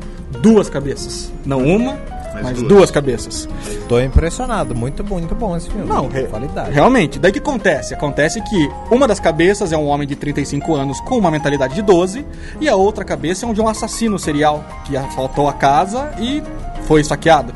duas 0.41 0.69
cabeças. 0.69 1.33
Não 1.45 1.61
uma, 1.65 1.97
mas, 2.35 2.59
duas. 2.59 2.69
duas. 2.69 2.91
cabeças. 2.91 3.49
Tô 3.89 4.01
impressionado. 4.01 4.75
Muito 4.75 5.03
bom, 5.03 5.19
muito 5.19 5.35
bom 5.35 5.57
esse 5.57 5.69
filme. 5.71 5.87
Não, 5.87 6.09
re- 6.09 6.25
qualidade. 6.25 6.71
realmente. 6.71 7.19
Daí 7.19 7.31
o 7.31 7.33
que 7.35 7.39
acontece? 7.41 7.93
Acontece 7.95 8.41
que 8.43 8.71
uma 8.91 9.07
das 9.09 9.19
cabeças 9.21 9.73
é 9.73 9.77
um 9.77 9.87
homem 9.87 10.07
de 10.07 10.15
35 10.17 10.75
anos 10.75 11.01
com 11.01 11.17
uma 11.19 11.31
mentalidade 11.31 11.75
de 11.75 11.83
12 11.83 12.25
e 12.61 12.69
a 12.69 12.75
outra 12.77 13.05
cabeça 13.05 13.45
é 13.45 13.49
um 13.49 13.53
de 13.55 13.61
um 13.61 13.69
assassino 13.69 14.19
serial 14.19 14.65
que 14.85 14.97
assaltou 14.97 15.49
a 15.49 15.53
casa 15.53 16.11
e 16.19 16.43
foi 16.87 17.01
esfaqueado. 17.01 17.53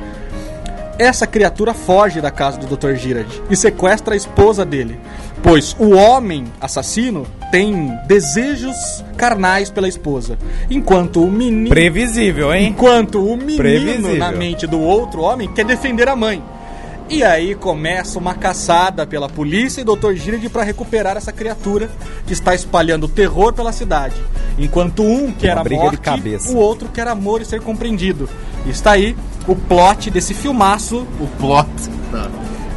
Essa 0.98 1.26
criatura 1.26 1.74
foge 1.74 2.20
da 2.20 2.30
casa 2.30 2.59
do 2.59 2.74
Dr. 2.74 2.94
Girard 2.94 3.42
e 3.50 3.56
sequestra 3.56 4.14
a 4.14 4.16
esposa 4.16 4.64
dele, 4.64 4.98
pois 5.42 5.76
o 5.78 5.90
homem 5.94 6.44
assassino 6.61 7.26
tem 7.50 7.92
desejos 8.06 9.04
carnais 9.16 9.70
pela 9.70 9.88
esposa, 9.88 10.38
enquanto 10.70 11.22
o 11.22 11.30
menino 11.30 11.68
Previsível, 11.68 12.52
hein? 12.54 12.68
Enquanto 12.68 13.24
o 13.24 13.37
menino 13.37 13.59
Previsível. 13.59 14.16
na 14.16 14.32
mente 14.32 14.66
do 14.66 14.80
outro 14.80 15.20
homem 15.20 15.52
quer 15.52 15.64
defender 15.64 16.09
a 16.09 16.16
mãe. 16.16 16.42
E 17.09 17.23
aí 17.23 17.55
começa 17.55 18.19
uma 18.19 18.35
caçada 18.35 19.07
pela 19.07 19.29
polícia 19.29 19.81
e 19.81 19.85
Dr. 19.85 20.12
Girard 20.14 20.49
para 20.49 20.64
recuperar 20.64 21.16
essa 21.16 21.33
criatura 21.33 21.88
que 22.27 22.33
está 22.33 22.53
espalhando 22.55 23.07
terror 23.07 23.53
pela 23.53 23.73
cidade. 23.73 24.16
Enquanto 24.59 25.05
um 25.05 25.31
quer 25.33 25.53
Uma 25.57 25.61
a 25.61 25.71
morte, 25.71 25.99
cabeça. 25.99 26.51
o 26.51 26.57
outro 26.57 26.88
quer 26.88 27.07
amor 27.07 27.40
e 27.40 27.45
ser 27.45 27.61
compreendido. 27.61 28.29
E 28.64 28.71
está 28.71 28.92
aí 28.92 29.16
o 29.47 29.55
plot 29.55 30.11
desse 30.11 30.35
filmaço, 30.35 31.07
O 31.21 31.29
plot. 31.38 31.69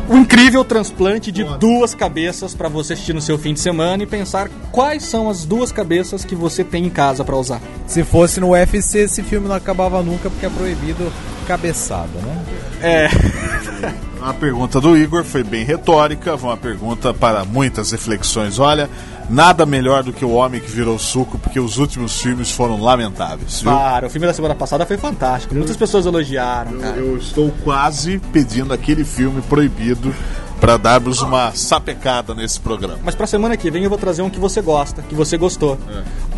o 0.07 0.15
incrível 0.15 0.63
transplante 0.63 1.31
de 1.31 1.43
duas 1.57 1.95
cabeças 1.95 2.53
para 2.53 2.69
você 2.69 2.93
assistir 2.93 3.13
no 3.13 3.21
seu 3.21 3.37
fim 3.37 3.53
de 3.55 3.59
semana 3.59 4.03
e 4.03 4.05
pensar 4.05 4.47
quais 4.71 5.05
são 5.05 5.27
as 5.27 5.43
duas 5.43 5.71
cabeças 5.71 6.23
que 6.23 6.35
você 6.35 6.63
tem 6.63 6.85
em 6.85 6.89
casa 6.91 7.23
para 7.23 7.35
usar. 7.35 7.61
Se 7.87 8.03
fosse 8.03 8.39
no 8.39 8.49
UFC, 8.51 8.99
esse 8.99 9.23
filme 9.23 9.47
não 9.47 9.55
acabava 9.55 10.03
nunca 10.03 10.29
porque 10.29 10.45
é 10.45 10.49
proibido 10.49 11.11
cabeçada, 11.47 12.19
né? 12.21 12.45
É, 12.81 13.09
A 14.21 14.33
pergunta 14.33 14.81
do 14.81 14.97
Igor 14.97 15.23
foi 15.23 15.43
bem 15.43 15.63
retórica, 15.63 16.37
foi 16.37 16.49
uma 16.49 16.57
pergunta 16.57 17.13
para 17.13 17.45
muitas 17.45 17.91
reflexões. 17.91 18.59
Olha, 18.59 18.89
nada 19.29 19.65
melhor 19.65 20.03
do 20.03 20.11
que 20.11 20.25
o 20.25 20.31
homem 20.31 20.59
que 20.59 20.69
virou 20.69 20.99
suco, 20.99 21.37
porque 21.39 21.57
os 21.57 21.77
últimos 21.77 22.21
filmes 22.21 22.51
foram 22.51 22.81
lamentáveis. 22.81 23.61
Viu? 23.61 23.71
Para, 23.71 24.07
o 24.07 24.09
filme 24.09 24.27
da 24.27 24.33
semana 24.33 24.53
passada 24.53 24.85
foi 24.85 24.97
fantástico. 24.97 25.55
Muitas 25.55 25.77
pessoas 25.77 26.05
elogiaram, 26.05 26.73
cara. 26.79 26.97
Eu 26.97 27.17
estou 27.17 27.49
quase 27.63 28.19
pedindo 28.33 28.73
aquele 28.73 29.05
filme 29.05 29.41
proibido 29.43 30.13
para 30.59 30.75
darmos 30.75 31.21
uma 31.21 31.53
sapecada 31.53 32.35
nesse 32.35 32.59
programa. 32.59 32.99
Mas 33.01 33.15
pra 33.15 33.25
semana 33.25 33.55
que 33.55 33.71
vem 33.71 33.83
eu 33.83 33.89
vou 33.89 33.97
trazer 33.97 34.21
um 34.21 34.29
que 34.29 34.39
você 34.39 34.61
gosta, 34.61 35.01
que 35.01 35.15
você 35.15 35.37
gostou. 35.37 35.79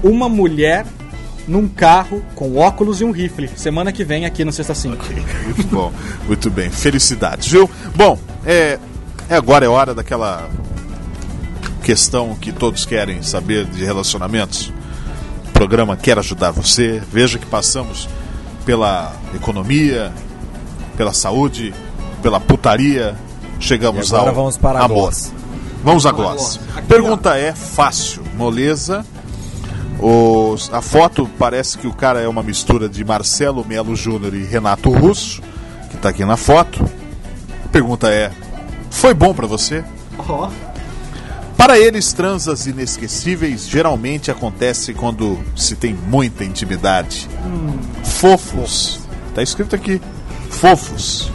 Uma 0.04 0.30
mulher 0.30 0.86
num 1.48 1.68
carro 1.68 2.24
com 2.36 2.58
óculos 2.58 3.02
e 3.02 3.04
um 3.04 3.12
rifle. 3.12 3.50
Semana 3.56 3.92
que 3.92 4.04
vem 4.04 4.26
aqui 4.26 4.44
no 4.46 4.52
Sexta 4.52 4.74
5. 4.76 5.06
Muito 5.46 5.68
bom, 5.68 5.92
muito 6.28 6.50
bem. 6.50 6.70
Felicidades, 6.70 7.48
viu? 7.48 7.70
Bom, 7.96 8.18
é, 8.46 8.80
é 9.30 9.36
agora 9.36 9.66
é 9.66 9.70
hora 9.70 9.94
daquela 9.94 10.50
questão 11.84 12.36
que 12.36 12.52
todos 12.52 12.86
querem 12.86 13.22
saber 13.22 13.66
de 13.66 13.84
relacionamentos. 13.84 14.72
O 15.48 15.52
programa 15.52 15.96
quer 15.98 16.18
ajudar 16.20 16.52
você. 16.52 17.02
Veja 17.12 17.38
que 17.38 17.46
passamos 17.46 18.08
pela 18.66 19.14
economia, 19.36 20.12
pela 20.96 21.14
saúde, 21.14 21.74
pela 22.22 22.40
putaria. 22.40 23.16
Chegamos 23.60 24.10
E 24.10 24.16
agora 24.16 24.30
ao 24.30 24.36
vamos 24.36 24.58
para 24.58 24.80
a 24.80 24.86
amor. 24.86 24.96
gloss. 25.04 25.32
Vamos 25.84 26.06
à 26.06 26.12
gloss. 26.12 26.60
Pergunta 26.88 27.38
é 27.38 27.54
fácil, 27.54 28.24
moleza. 28.36 29.06
Os- 30.02 30.74
a 30.74 30.82
foto 30.82 31.30
parece 31.38 31.78
que 31.78 31.86
o 31.88 31.94
cara 31.94 32.20
é 32.22 32.28
uma 32.28 32.42
mistura 32.42 32.90
de 32.90 33.04
Marcelo 33.06 33.64
Melo 33.66 33.96
Júnior 33.96 34.34
e 34.34 34.44
Renato 34.44 34.90
Russo, 34.90 35.42
que 35.92 35.98
tá 35.98 36.10
aqui 36.10 36.26
na 36.26 36.36
foto. 36.38 36.84
A 37.66 37.68
pergunta 37.70 38.10
é: 38.10 38.32
foi 38.90 39.14
bom 39.14 39.34
pra 39.34 39.46
você? 39.48 39.84
Ó. 40.18 40.50
Para 41.56 41.78
eles, 41.78 42.12
transas 42.12 42.66
inesquecíveis 42.66 43.68
geralmente 43.70 44.32
acontecem 44.32 44.96
quando 44.96 45.38
se 45.56 45.76
tem 45.76 45.94
muita 45.94 46.44
intimidade. 46.44 47.30
Fofos. 48.04 49.00
Tá 49.36 49.44
escrito 49.44 49.76
aqui. 49.76 50.02
Fofos. 50.50 51.30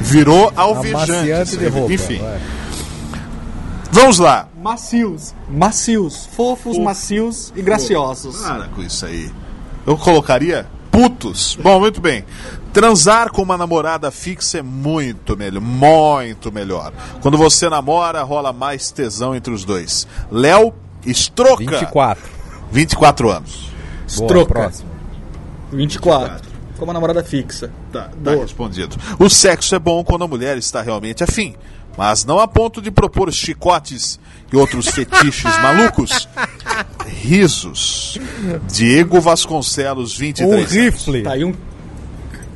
Virou 0.00 0.52
alvejante. 0.56 1.56
Enfim, 1.94 2.18
vai. 2.18 2.40
vamos 3.92 4.18
lá. 4.18 4.48
Macios. 4.64 5.34
Macios. 5.46 6.24
Fofos, 6.24 6.78
macios 6.78 7.52
e 7.54 7.60
graciosos. 7.60 8.40
Para 8.40 8.66
com 8.68 8.80
isso 8.80 9.04
aí. 9.04 9.30
Eu 9.86 9.98
colocaria 9.98 10.66
putos. 10.90 11.54
Bom, 11.62 11.80
muito 11.80 12.00
bem. 12.00 12.24
Transar 12.72 13.30
com 13.30 13.42
uma 13.42 13.58
namorada 13.58 14.10
fixa 14.10 14.60
é 14.60 14.62
muito 14.62 15.36
melhor. 15.36 15.60
Muito 15.60 16.50
melhor. 16.50 16.94
Quando 17.20 17.36
você 17.36 17.68
namora, 17.68 18.22
rola 18.22 18.54
mais 18.54 18.90
tesão 18.90 19.34
entre 19.34 19.52
os 19.52 19.66
dois. 19.66 20.08
Léo 20.30 20.72
Estroca. 21.04 21.62
24. 21.62 22.24
24 22.72 23.30
anos. 23.30 23.70
Boa, 24.16 24.28
Troca. 24.28 24.46
próximo. 24.46 24.88
24. 25.72 26.48
Com 26.78 26.84
uma 26.84 26.94
namorada 26.94 27.22
fixa. 27.22 27.70
Tá, 27.92 28.08
tá 28.24 28.30
respondido. 28.30 28.96
O 29.18 29.28
sexo 29.28 29.74
é 29.74 29.78
bom 29.78 30.02
quando 30.02 30.24
a 30.24 30.28
mulher 30.28 30.56
está 30.56 30.80
realmente 30.80 31.22
afim, 31.22 31.54
mas 31.98 32.24
não 32.24 32.40
a 32.40 32.48
ponto 32.48 32.80
de 32.80 32.90
propor 32.90 33.30
chicotes 33.30 34.18
e 34.52 34.56
outros 34.56 34.88
fetiches 34.88 35.58
malucos. 35.58 36.28
Risos. 37.06 38.18
Diego 38.70 39.20
Vasconcelos, 39.20 40.16
23 40.16 40.48
Um 40.50 40.58
anos. 40.58 40.72
rifle. 40.72 41.22
Tá 41.22 41.32
aí 41.32 41.44
um. 41.44 41.54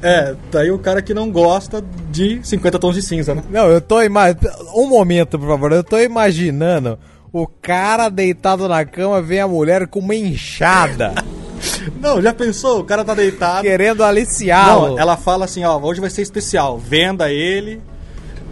É, 0.01 0.35
tá 0.51 0.61
aí 0.61 0.71
o 0.71 0.79
cara 0.79 1.03
que 1.03 1.13
não 1.13 1.31
gosta 1.31 1.85
de 2.11 2.39
50 2.43 2.79
tons 2.79 2.95
de 2.95 3.03
cinza, 3.03 3.35
né? 3.35 3.43
Não, 3.51 3.67
eu 3.69 3.81
tô 3.81 4.01
imaginando. 4.03 4.49
Um 4.75 4.89
momento, 4.89 5.39
por 5.39 5.49
favor. 5.49 5.73
Eu 5.73 5.83
tô 5.83 5.99
imaginando 5.99 6.99
o 7.33 7.47
cara 7.47 8.09
deitado 8.09 8.69
na 8.69 8.85
cama, 8.85 9.21
vem 9.21 9.41
a 9.41 9.49
mulher 9.49 9.87
com 9.89 9.99
uma 9.99 10.15
enxada, 10.15 11.15
Não, 12.01 12.23
já 12.23 12.33
pensou? 12.33 12.81
O 12.81 12.85
cara 12.85 13.05
tá 13.05 13.15
deitado. 13.15 13.63
querendo 13.63 14.05
aliciá-lo. 14.05 14.91
Não, 14.91 14.99
ela 14.99 15.17
fala 15.17 15.45
assim, 15.45 15.65
ó, 15.65 15.77
hoje 15.79 16.01
vai 16.01 16.09
ser 16.09 16.23
especial. 16.23 16.79
Venda 16.79 17.33
ele, 17.33 17.81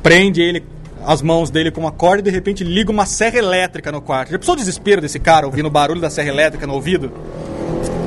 prende 0.03 0.41
ele, 0.43 0.65
as 1.07 1.23
mãos 1.23 1.51
dele 1.51 1.71
com 1.71 1.81
uma 1.81 1.93
corda 1.93 2.19
e 2.19 2.23
de 2.25 2.31
repente 2.31 2.65
liga 2.65 2.91
uma 2.91 3.07
serra 3.07 3.39
elétrica 3.39 3.93
no 3.93 4.03
quarto. 4.03 4.33
Já 4.33 4.39
pensou 4.39 4.55
o 4.55 4.59
desespero 4.59 5.01
desse 5.01 5.21
cara 5.21 5.47
ouvindo 5.47 5.67
o 5.67 5.71
barulho 5.71 6.01
da 6.01 6.11
serra 6.11 6.29
elétrica 6.29 6.67
no 6.67 6.75
ouvido? 6.75 7.13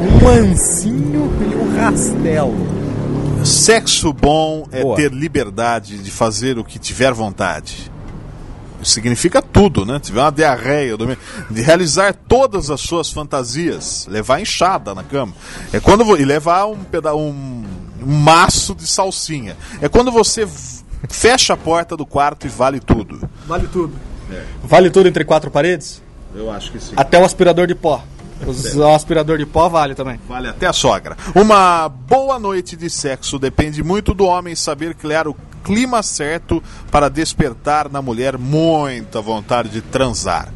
Um 0.01 0.23
mansinho 0.23 1.31
e 1.41 1.55
um 1.55 1.77
rastelo. 1.77 2.79
Sexo 3.45 4.11
bom 4.11 4.67
é 4.69 4.81
Boa. 4.81 4.97
ter 4.97 5.13
liberdade 5.13 5.97
de 5.97 6.11
fazer 6.11 6.59
o 6.59 6.63
que 6.63 6.77
tiver 6.77 7.13
vontade. 7.13 7.89
Isso 8.81 8.91
significa 8.91 9.41
tudo, 9.41 9.85
né? 9.85 9.97
Tiver 9.99 10.21
uma 10.21 10.31
diarreia, 10.31 10.95
de 11.49 11.61
realizar 11.61 12.13
todas 12.13 12.69
as 12.69 12.81
suas 12.81 13.09
fantasias, 13.09 14.07
levar 14.09 14.41
enxada 14.41 14.93
na 14.93 15.03
cama. 15.03 15.33
É 15.71 15.79
quando 15.79 16.17
e 16.17 16.25
levar 16.25 16.65
um, 16.65 16.75
peda 16.75 17.15
um, 17.15 17.63
um 18.01 18.19
maço 18.19 18.75
de 18.75 18.87
salsinha. 18.87 19.55
É 19.81 19.87
quando 19.87 20.11
você 20.11 20.45
fecha 21.07 21.53
a 21.53 21.57
porta 21.57 21.95
do 21.95 22.05
quarto 22.05 22.45
e 22.47 22.49
vale 22.49 22.79
tudo. 22.79 23.29
Vale 23.47 23.67
tudo. 23.67 23.93
Vale 24.63 24.89
tudo 24.89 25.07
entre 25.07 25.23
quatro 25.25 25.49
paredes? 25.49 26.01
Eu 26.35 26.51
acho 26.51 26.71
que 26.71 26.79
sim. 26.79 26.93
Até 26.95 27.19
o 27.19 27.25
aspirador 27.25 27.65
de 27.67 27.75
pó. 27.75 28.03
Os- 28.45 28.75
O 28.75 28.87
aspirador 28.93 29.37
de 29.37 29.45
pó 29.45 29.67
vale 29.67 29.95
também. 29.95 30.19
Vale 30.27 30.47
até 30.47 30.67
a 30.67 30.73
sogra. 30.73 31.17
Uma 31.35 31.89
boa 31.89 32.37
noite 32.39 32.75
de 32.75 32.89
sexo 32.89 33.37
depende 33.39 33.83
muito 33.83 34.13
do 34.13 34.25
homem 34.25 34.55
saber 34.55 34.93
criar 34.93 35.27
o 35.27 35.35
clima 35.63 36.01
certo 36.01 36.63
para 36.91 37.09
despertar 37.09 37.89
na 37.89 38.01
mulher 38.01 38.37
muita 38.37 39.19
vontade 39.21 39.69
de 39.69 39.81
transar. 39.81 40.53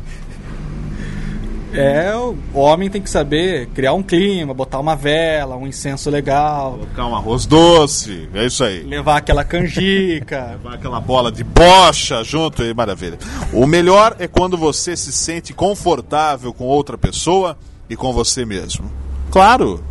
É, 1.73 2.13
o 2.15 2.59
homem 2.59 2.89
tem 2.89 3.01
que 3.01 3.09
saber 3.09 3.67
criar 3.73 3.93
um 3.93 4.03
clima, 4.03 4.53
botar 4.53 4.79
uma 4.79 4.95
vela, 4.95 5.55
um 5.55 5.65
incenso 5.67 6.09
legal, 6.09 6.73
Colocar 6.73 7.07
um 7.07 7.15
arroz 7.15 7.45
doce, 7.45 8.29
é 8.33 8.45
isso 8.45 8.63
aí. 8.63 8.83
levar 8.83 9.17
aquela 9.17 9.43
canjica. 9.43 10.57
Levar 10.63 10.75
aquela 10.75 10.99
bola 10.99 11.31
de 11.31 11.43
bocha 11.43 12.23
junto 12.23 12.61
aí, 12.61 12.73
maravilha. 12.73 13.17
O 13.51 13.65
melhor 13.65 14.15
é 14.19 14.27
quando 14.27 14.57
você 14.57 14.95
se 14.95 15.11
sente 15.11 15.53
confortável 15.53 16.53
com 16.53 16.65
outra 16.65 16.97
pessoa 16.97 17.57
e 17.89 17.95
com 17.95 18.13
você 18.13 18.45
mesmo. 18.45 18.91
Claro, 19.31 19.83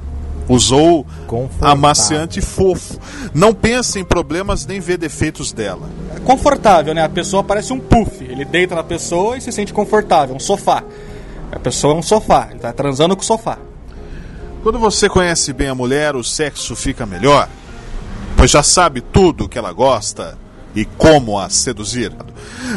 usou 0.48 1.06
amaciante 1.60 2.40
fofo. 2.40 2.98
Não 3.34 3.52
pense 3.52 3.98
em 3.98 4.04
problemas 4.04 4.66
nem 4.66 4.80
vê 4.80 4.96
defeitos 4.96 5.52
dela. 5.52 5.88
É 6.16 6.20
confortável, 6.20 6.94
né? 6.94 7.02
A 7.02 7.08
pessoa 7.08 7.42
parece 7.42 7.72
um 7.72 7.80
puff. 7.80 8.22
Ele 8.24 8.44
deita 8.44 8.74
na 8.74 8.84
pessoa 8.84 9.36
e 9.36 9.40
se 9.40 9.50
sente 9.52 9.72
confortável, 9.72 10.34
um 10.34 10.40
sofá. 10.40 10.84
A 11.52 11.58
pessoa 11.58 11.94
é 11.94 11.96
um 11.96 12.02
sofá, 12.02 12.48
ele 12.50 12.60
tá 12.60 12.72
transando 12.72 13.14
com 13.14 13.22
o 13.22 13.24
sofá. 13.24 13.58
Quando 14.62 14.78
você 14.78 15.08
conhece 15.08 15.52
bem 15.52 15.68
a 15.68 15.74
mulher, 15.74 16.16
o 16.16 16.24
sexo 16.24 16.74
fica 16.74 17.04
melhor, 17.04 17.48
pois 18.36 18.50
já 18.50 18.62
sabe 18.62 19.00
tudo 19.00 19.48
que 19.48 19.58
ela 19.58 19.72
gosta 19.72 20.38
e 20.74 20.84
como 20.84 21.38
a 21.38 21.50
seduzir. 21.50 22.12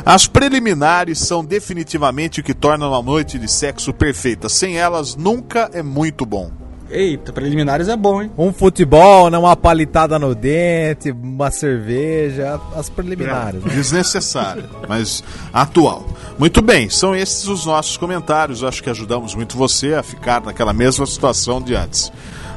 As 0.06 0.28
preliminares 0.28 1.20
são 1.20 1.44
definitivamente 1.44 2.42
o 2.42 2.44
que 2.44 2.54
torna 2.54 2.88
uma 2.88 3.02
noite 3.02 3.40
de 3.40 3.48
sexo 3.48 3.94
perfeita. 3.94 4.50
Sem 4.50 4.78
elas, 4.78 5.16
nunca 5.16 5.70
é 5.74 5.82
muito 5.82 6.26
bom. 6.26 6.52
Eita, 6.90 7.34
preliminares 7.34 7.88
é 7.88 7.98
bom, 7.98 8.22
hein? 8.22 8.32
Um 8.38 8.54
futebol, 8.54 9.30
né? 9.30 9.38
uma 9.38 9.56
palitada 9.56 10.20
no 10.20 10.36
dente, 10.36 11.12
uma 11.12 11.50
cerveja, 11.50 12.60
as 12.76 12.90
preliminares. 12.90 13.64
né? 13.64 13.74
Desnecessária, 13.74 14.66
mas 14.88 15.24
atual. 15.52 16.06
Muito 16.38 16.62
bem, 16.62 16.90
são 16.90 17.16
esses 17.16 17.48
os 17.48 17.66
nossos 17.66 17.98
comentários. 17.98 18.64
Acho 18.64 18.84
que 18.84 18.90
ajudamos 18.90 19.34
muito 19.34 19.58
você 19.58 19.96
a 19.96 20.04
ficar 20.04 20.42
naquela 20.42 20.74
mesma 20.74 21.06
situação 21.08 21.60
de 21.60 21.76
antes. 21.76 22.12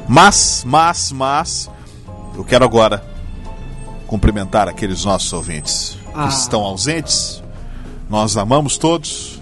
Mas, 0.07 0.63
mas, 0.65 1.11
mas, 1.11 1.69
eu 2.35 2.43
quero 2.43 2.63
agora 2.63 3.03
cumprimentar 4.05 4.67
aqueles 4.67 5.05
nossos 5.05 5.33
ouvintes 5.33 5.97
que 6.13 6.29
estão 6.29 6.61
ausentes. 6.61 7.43
Nós 8.09 8.37
amamos 8.37 8.77
todos. 8.77 9.41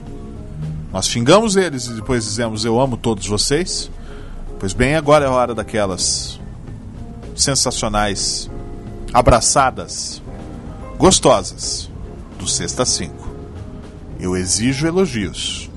Nós 0.94 1.08
xingamos 1.08 1.58
eles 1.58 1.88
e 1.88 1.94
depois 1.94 2.24
dizemos 2.24 2.64
eu 2.64 2.80
amo 2.80 2.96
todos 2.96 3.28
vocês. 3.28 3.92
Pois 4.60 4.74
bem, 4.74 4.96
agora 4.96 5.26
é 5.26 5.28
a 5.28 5.32
hora 5.32 5.54
daquelas 5.54 6.40
sensacionais 7.36 8.50
abraçadas 9.14 10.22
gostosas 10.98 11.90
do 12.40 12.48
Sexta 12.48 12.84
5. 12.86 13.14
Eu 14.20 14.36
exijo 14.36 14.88
elogios. 14.88 15.70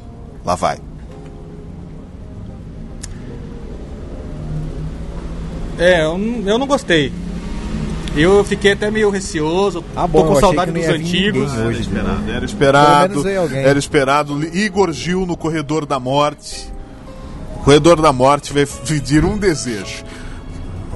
Lá 0.44 0.54
vai. 0.54 0.78
É, 5.78 6.02
eu, 6.04 6.16
não- 6.18 6.48
eu 6.48 6.58
não 6.58 6.66
gostei. 6.66 7.12
Eu 8.16 8.42
fiquei 8.42 8.72
até 8.72 8.90
meio 8.90 9.08
receoso, 9.08 9.84
Ah, 9.94 10.06
bom, 10.06 10.22
tô 10.22 10.28
com 10.34 10.40
saudade 10.40 10.72
dos 10.72 10.84
antigos. 10.88 11.52
hoje. 11.52 11.88
Era 11.94 12.24
Pelo 12.34 12.44
esperado. 12.44 13.22
veio 13.22 13.40
alguém. 13.42 13.58
Era 13.62 13.78
esperado. 13.78 14.42
Igor 14.56 14.90
Gil 14.92 15.24
no 15.26 15.36
corredor 15.36 15.86
da 15.86 16.00
morte. 16.00 16.68
Corredor 17.64 18.00
da 18.00 18.12
morte 18.12 18.52
vai 18.52 18.66
pedir 18.86 19.24
um 19.24 19.36
desejo. 19.36 20.04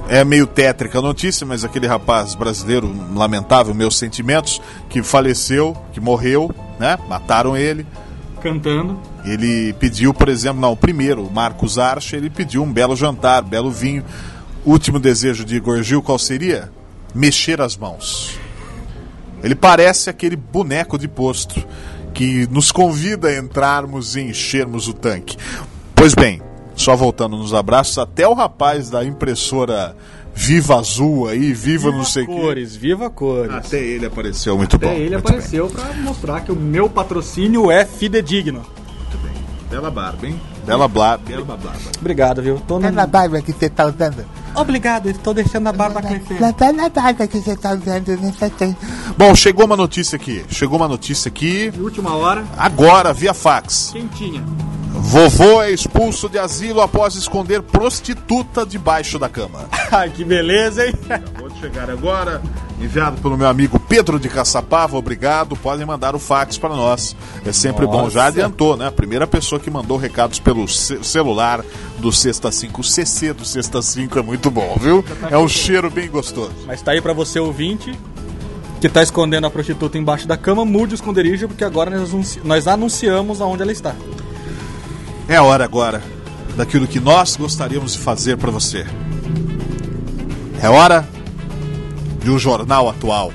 É 0.07 0.23
meio 0.23 0.45
tétrica 0.45 0.99
a 0.99 1.01
notícia, 1.01 1.47
mas 1.47 1.63
aquele 1.63 1.87
rapaz 1.87 2.35
brasileiro 2.35 2.93
lamentável, 3.15 3.73
meus 3.73 3.97
sentimentos, 3.97 4.61
que 4.87 5.01
faleceu, 5.01 5.75
que 5.93 5.99
morreu, 5.99 6.53
né? 6.79 6.97
Mataram 7.09 7.57
ele. 7.57 7.87
Cantando. 8.41 8.99
Ele 9.23 9.73
pediu, 9.73 10.13
por 10.13 10.29
exemplo, 10.29 10.61
não, 10.61 10.73
o 10.73 10.77
primeiro, 10.77 11.25
o 11.25 11.33
Marcos 11.33 11.79
Archer, 11.79 12.19
ele 12.19 12.29
pediu 12.29 12.61
um 12.61 12.71
belo 12.71 12.95
jantar, 12.95 13.41
belo 13.41 13.71
vinho. 13.71 14.03
Último 14.63 14.99
desejo 14.99 15.43
de 15.43 15.55
Igor 15.55 15.81
Gil, 15.81 16.03
qual 16.03 16.19
seria? 16.19 16.71
Mexer 17.13 17.59
as 17.59 17.75
mãos. 17.75 18.37
Ele 19.43 19.55
parece 19.55 20.09
aquele 20.09 20.35
boneco 20.35 20.97
de 20.99 21.07
posto 21.07 21.63
que 22.13 22.47
nos 22.47 22.71
convida 22.71 23.27
a 23.29 23.37
entrarmos 23.37 24.15
e 24.15 24.21
enchermos 24.21 24.87
o 24.87 24.93
tanque. 24.93 25.37
Pois 25.93 26.13
bem, 26.13 26.41
só 26.75 26.95
voltando 26.95 27.37
nos 27.37 27.53
abraços, 27.53 27.97
até 27.97 28.27
o 28.27 28.33
rapaz 28.33 28.89
da 28.89 29.03
impressora 29.03 29.95
Viva 30.37 30.77
Azul 30.77 31.29
aí, 31.29 31.53
viva, 31.53 31.89
não 31.91 32.03
sei 32.03 32.23
o 32.23 32.27
quê. 32.27 32.33
Cores, 32.33 32.75
viva 32.75 33.09
cores. 33.09 33.53
Até 33.53 33.79
ele 33.81 34.05
apareceu, 34.05 34.57
muito 34.57 34.77
bom. 34.77 34.87
Até 34.87 34.99
ele 34.99 35.15
muito 35.15 35.27
apareceu 35.29 35.67
pra 35.69 35.93
mostrar 35.93 36.41
que 36.41 36.51
o 36.51 36.55
meu 36.55 36.89
patrocínio 36.89 37.71
é 37.71 37.85
fidedigno. 37.85 38.61
bem. 39.23 39.31
Bela 39.69 39.89
barba, 39.89 40.27
hein? 40.27 40.39
Bela, 40.65 40.87
bla... 40.89 41.17
Bela 41.17 41.45
barba. 41.45 41.71
Obrigado, 41.99 42.41
viu? 42.41 42.61
Tô 42.67 42.79
no... 42.79 42.87
Aquela 42.87 43.07
barba 43.07 43.41
que 43.41 43.53
você 43.53 43.69
tá 43.69 43.85
usando. 43.85 44.25
Obrigado, 44.53 45.09
estou 45.09 45.33
deixando 45.33 45.67
a 45.67 45.71
barba 45.71 46.01
crescer. 46.01 46.43
Aquela 46.43 46.89
barba 46.89 47.27
que 47.27 47.39
você 47.39 47.55
tá 47.55 47.71
usando 47.71 48.17
nessa. 48.19 48.51
Bom, 49.17 49.33
chegou 49.35 49.65
uma 49.65 49.77
notícia 49.77 50.17
aqui. 50.17 50.43
Chegou 50.49 50.77
uma 50.77 50.87
notícia 50.87 51.29
aqui. 51.29 51.71
De 51.71 51.81
última 51.81 52.13
hora, 52.13 52.43
Agora, 52.57 53.13
via 53.13 53.33
fax. 53.33 53.91
quentinha. 53.93 54.43
Vovô 54.99 55.61
é 55.61 55.71
expulso 55.71 56.27
de 56.27 56.37
asilo 56.39 56.81
após 56.81 57.15
esconder 57.15 57.61
prostituta 57.61 58.65
debaixo 58.65 59.19
da 59.19 59.29
cama. 59.29 59.65
Ai, 59.91 60.09
que 60.09 60.23
beleza, 60.23 60.85
hein? 60.87 60.93
Acabou 61.09 61.49
de 61.49 61.59
chegar 61.59 61.89
agora, 61.89 62.41
enviado 62.81 63.21
pelo 63.21 63.37
meu 63.37 63.47
amigo 63.47 63.79
Pedro 63.79 64.19
de 64.19 64.27
Caçapava, 64.29 64.97
obrigado. 64.97 65.55
Podem 65.55 65.85
mandar 65.85 66.15
o 66.15 66.19
fax 66.19 66.57
para 66.57 66.75
nós. 66.75 67.15
É 67.45 67.51
sempre 67.51 67.85
bom. 67.85 68.09
Já 68.09 68.25
adiantou, 68.25 68.75
né? 68.75 68.87
A 68.87 68.91
primeira 68.91 69.27
pessoa 69.27 69.59
que 69.59 69.69
mandou 69.69 69.97
recados 69.97 70.39
pelo 70.39 70.67
ce- 70.67 71.03
celular 71.03 71.63
do 71.99 72.11
Sexta 72.11 72.51
5, 72.51 72.81
o 72.81 72.83
CC 72.83 73.31
do 73.33 73.45
Sexta 73.45 73.81
5 73.81 74.17
é 74.19 74.21
muito 74.21 74.49
bom, 74.49 74.75
viu? 74.81 75.03
É 75.29 75.37
um 75.37 75.47
cheiro 75.47 75.89
bem 75.89 76.09
gostoso. 76.09 76.51
Mas 76.65 76.81
tá 76.81 76.91
aí 76.91 77.01
pra 77.01 77.13
você, 77.13 77.39
ouvinte, 77.39 77.97
que 78.81 78.89
tá 78.89 79.01
escondendo 79.03 79.45
a 79.47 79.49
prostituta 79.51 79.97
embaixo 79.97 80.27
da 80.27 80.35
cama, 80.35 80.65
mude 80.65 80.93
o 80.93 80.95
esconderijo, 80.95 81.47
porque 81.47 81.63
agora 81.63 81.91
nós, 81.91 82.09
anunci- 82.13 82.41
nós 82.43 82.67
anunciamos 82.67 83.39
aonde 83.39 83.61
ela 83.61 83.71
está. 83.71 83.95
É 85.27 85.37
a 85.37 85.43
hora 85.43 85.63
agora 85.63 86.03
daquilo 86.55 86.87
que 86.87 86.99
nós 86.99 87.35
gostaríamos 87.35 87.93
de 87.93 87.99
fazer 87.99 88.37
para 88.37 88.51
você. 88.51 88.85
É 90.61 90.69
hora 90.69 91.07
de 92.23 92.29
um 92.29 92.37
jornal 92.37 92.87
atual, 92.87 93.33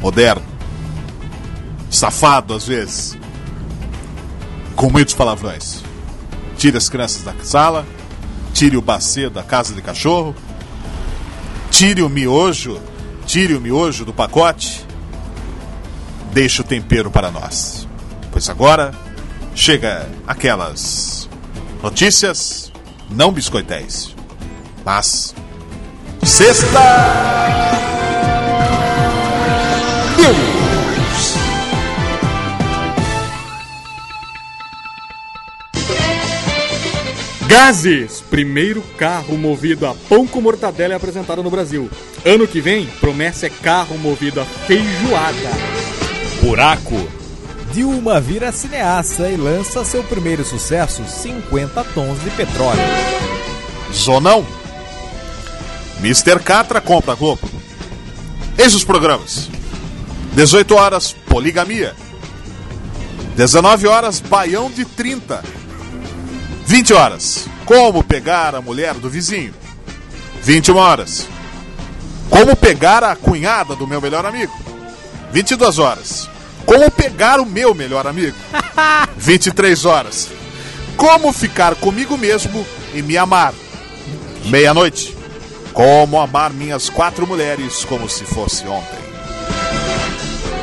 moderno, 0.00 0.44
safado 1.90 2.54
às 2.54 2.66
vezes, 2.66 3.18
com 4.76 4.88
muitos 4.88 5.14
palavrões. 5.14 5.82
Tire 6.56 6.76
as 6.76 6.88
crianças 6.88 7.22
da 7.22 7.34
sala, 7.42 7.84
tire 8.54 8.76
o 8.76 8.82
bacê 8.82 9.28
da 9.28 9.42
casa 9.42 9.74
de 9.74 9.82
cachorro, 9.82 10.34
tire 11.70 12.02
o 12.02 12.08
miojo, 12.08 12.80
tire 13.26 13.54
o 13.54 13.60
miojo 13.60 14.04
do 14.04 14.14
pacote, 14.14 14.86
deixe 16.32 16.60
o 16.60 16.64
tempero 16.64 17.10
para 17.10 17.32
nós. 17.32 17.86
Pois 18.30 18.48
agora 18.48 18.94
chega 19.56 20.06
aquelas 20.26 21.28
notícias 21.82 22.70
não 23.10 23.32
biscoitéis, 23.32 24.14
mas 24.84 25.34
sexta 26.22 26.78
News. 30.18 31.36
Gazes, 37.48 38.20
primeiro 38.28 38.82
carro 38.98 39.38
movido 39.38 39.86
a 39.86 39.94
pão 39.94 40.26
com 40.26 40.42
mortadela 40.42 40.92
é 40.92 40.96
apresentado 40.96 41.42
no 41.42 41.50
Brasil. 41.50 41.88
Ano 42.24 42.46
que 42.46 42.60
vem, 42.60 42.86
promessa 43.00 43.46
é 43.46 43.50
carro 43.50 43.96
movido 43.96 44.40
a 44.40 44.44
feijoada. 44.44 45.50
Buraco. 46.42 47.25
Dilma 47.76 48.18
vira 48.22 48.50
cineasta 48.52 49.28
e 49.28 49.36
lança 49.36 49.84
seu 49.84 50.02
primeiro 50.02 50.42
sucesso, 50.42 51.04
50 51.06 51.84
tons 51.84 52.18
de 52.22 52.30
petróleo. 52.30 52.80
Zonão. 53.92 54.46
Mr. 55.98 56.40
Catra 56.42 56.80
compra 56.80 57.14
Globo. 57.14 57.46
Eis 58.56 58.74
os 58.74 58.82
programas. 58.82 59.50
18 60.32 60.74
horas, 60.74 61.12
poligamia. 61.28 61.94
19 63.36 63.86
horas, 63.86 64.20
baião 64.20 64.70
de 64.70 64.86
30. 64.86 65.44
20 66.64 66.94
horas, 66.94 67.46
como 67.66 68.02
pegar 68.02 68.54
a 68.54 68.62
mulher 68.62 68.94
do 68.94 69.10
vizinho. 69.10 69.52
21 70.42 70.76
horas, 70.76 71.28
como 72.30 72.56
pegar 72.56 73.04
a 73.04 73.14
cunhada 73.14 73.76
do 73.76 73.86
meu 73.86 74.00
melhor 74.00 74.24
amigo. 74.24 74.58
22 75.30 75.78
horas, 75.78 76.30
como 76.66 76.90
pegar 76.90 77.40
o 77.40 77.46
meu 77.46 77.72
melhor 77.74 78.06
amigo. 78.06 78.36
23 79.16 79.84
horas, 79.86 80.28
como 80.96 81.32
ficar 81.32 81.74
comigo 81.76 82.18
mesmo 82.18 82.66
e 82.92 83.00
me 83.00 83.16
amar. 83.16 83.54
Meia-noite. 84.44 85.16
Como 85.72 86.18
amar 86.18 86.52
minhas 86.52 86.88
quatro 86.88 87.26
mulheres 87.26 87.84
como 87.84 88.08
se 88.08 88.24
fosse 88.24 88.66
ontem. 88.66 88.98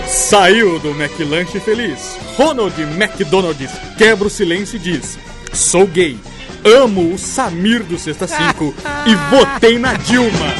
Saiu 0.07 0.79
do 0.79 0.89
McLanche 0.91 1.59
feliz. 1.59 2.17
Ronald 2.35 2.73
McDonald 2.81 3.69
quebra 3.97 4.27
o 4.27 4.31
silêncio 4.31 4.77
e 4.77 4.79
diz: 4.79 5.17
Sou 5.53 5.85
gay, 5.85 6.17
amo 6.63 7.13
o 7.13 7.17
Samir 7.17 7.83
do 7.83 7.99
Sexta 7.99 8.27
5 8.27 8.73
e 9.05 9.15
votei 9.35 9.77
na 9.77 9.93
Dilma. 9.93 10.53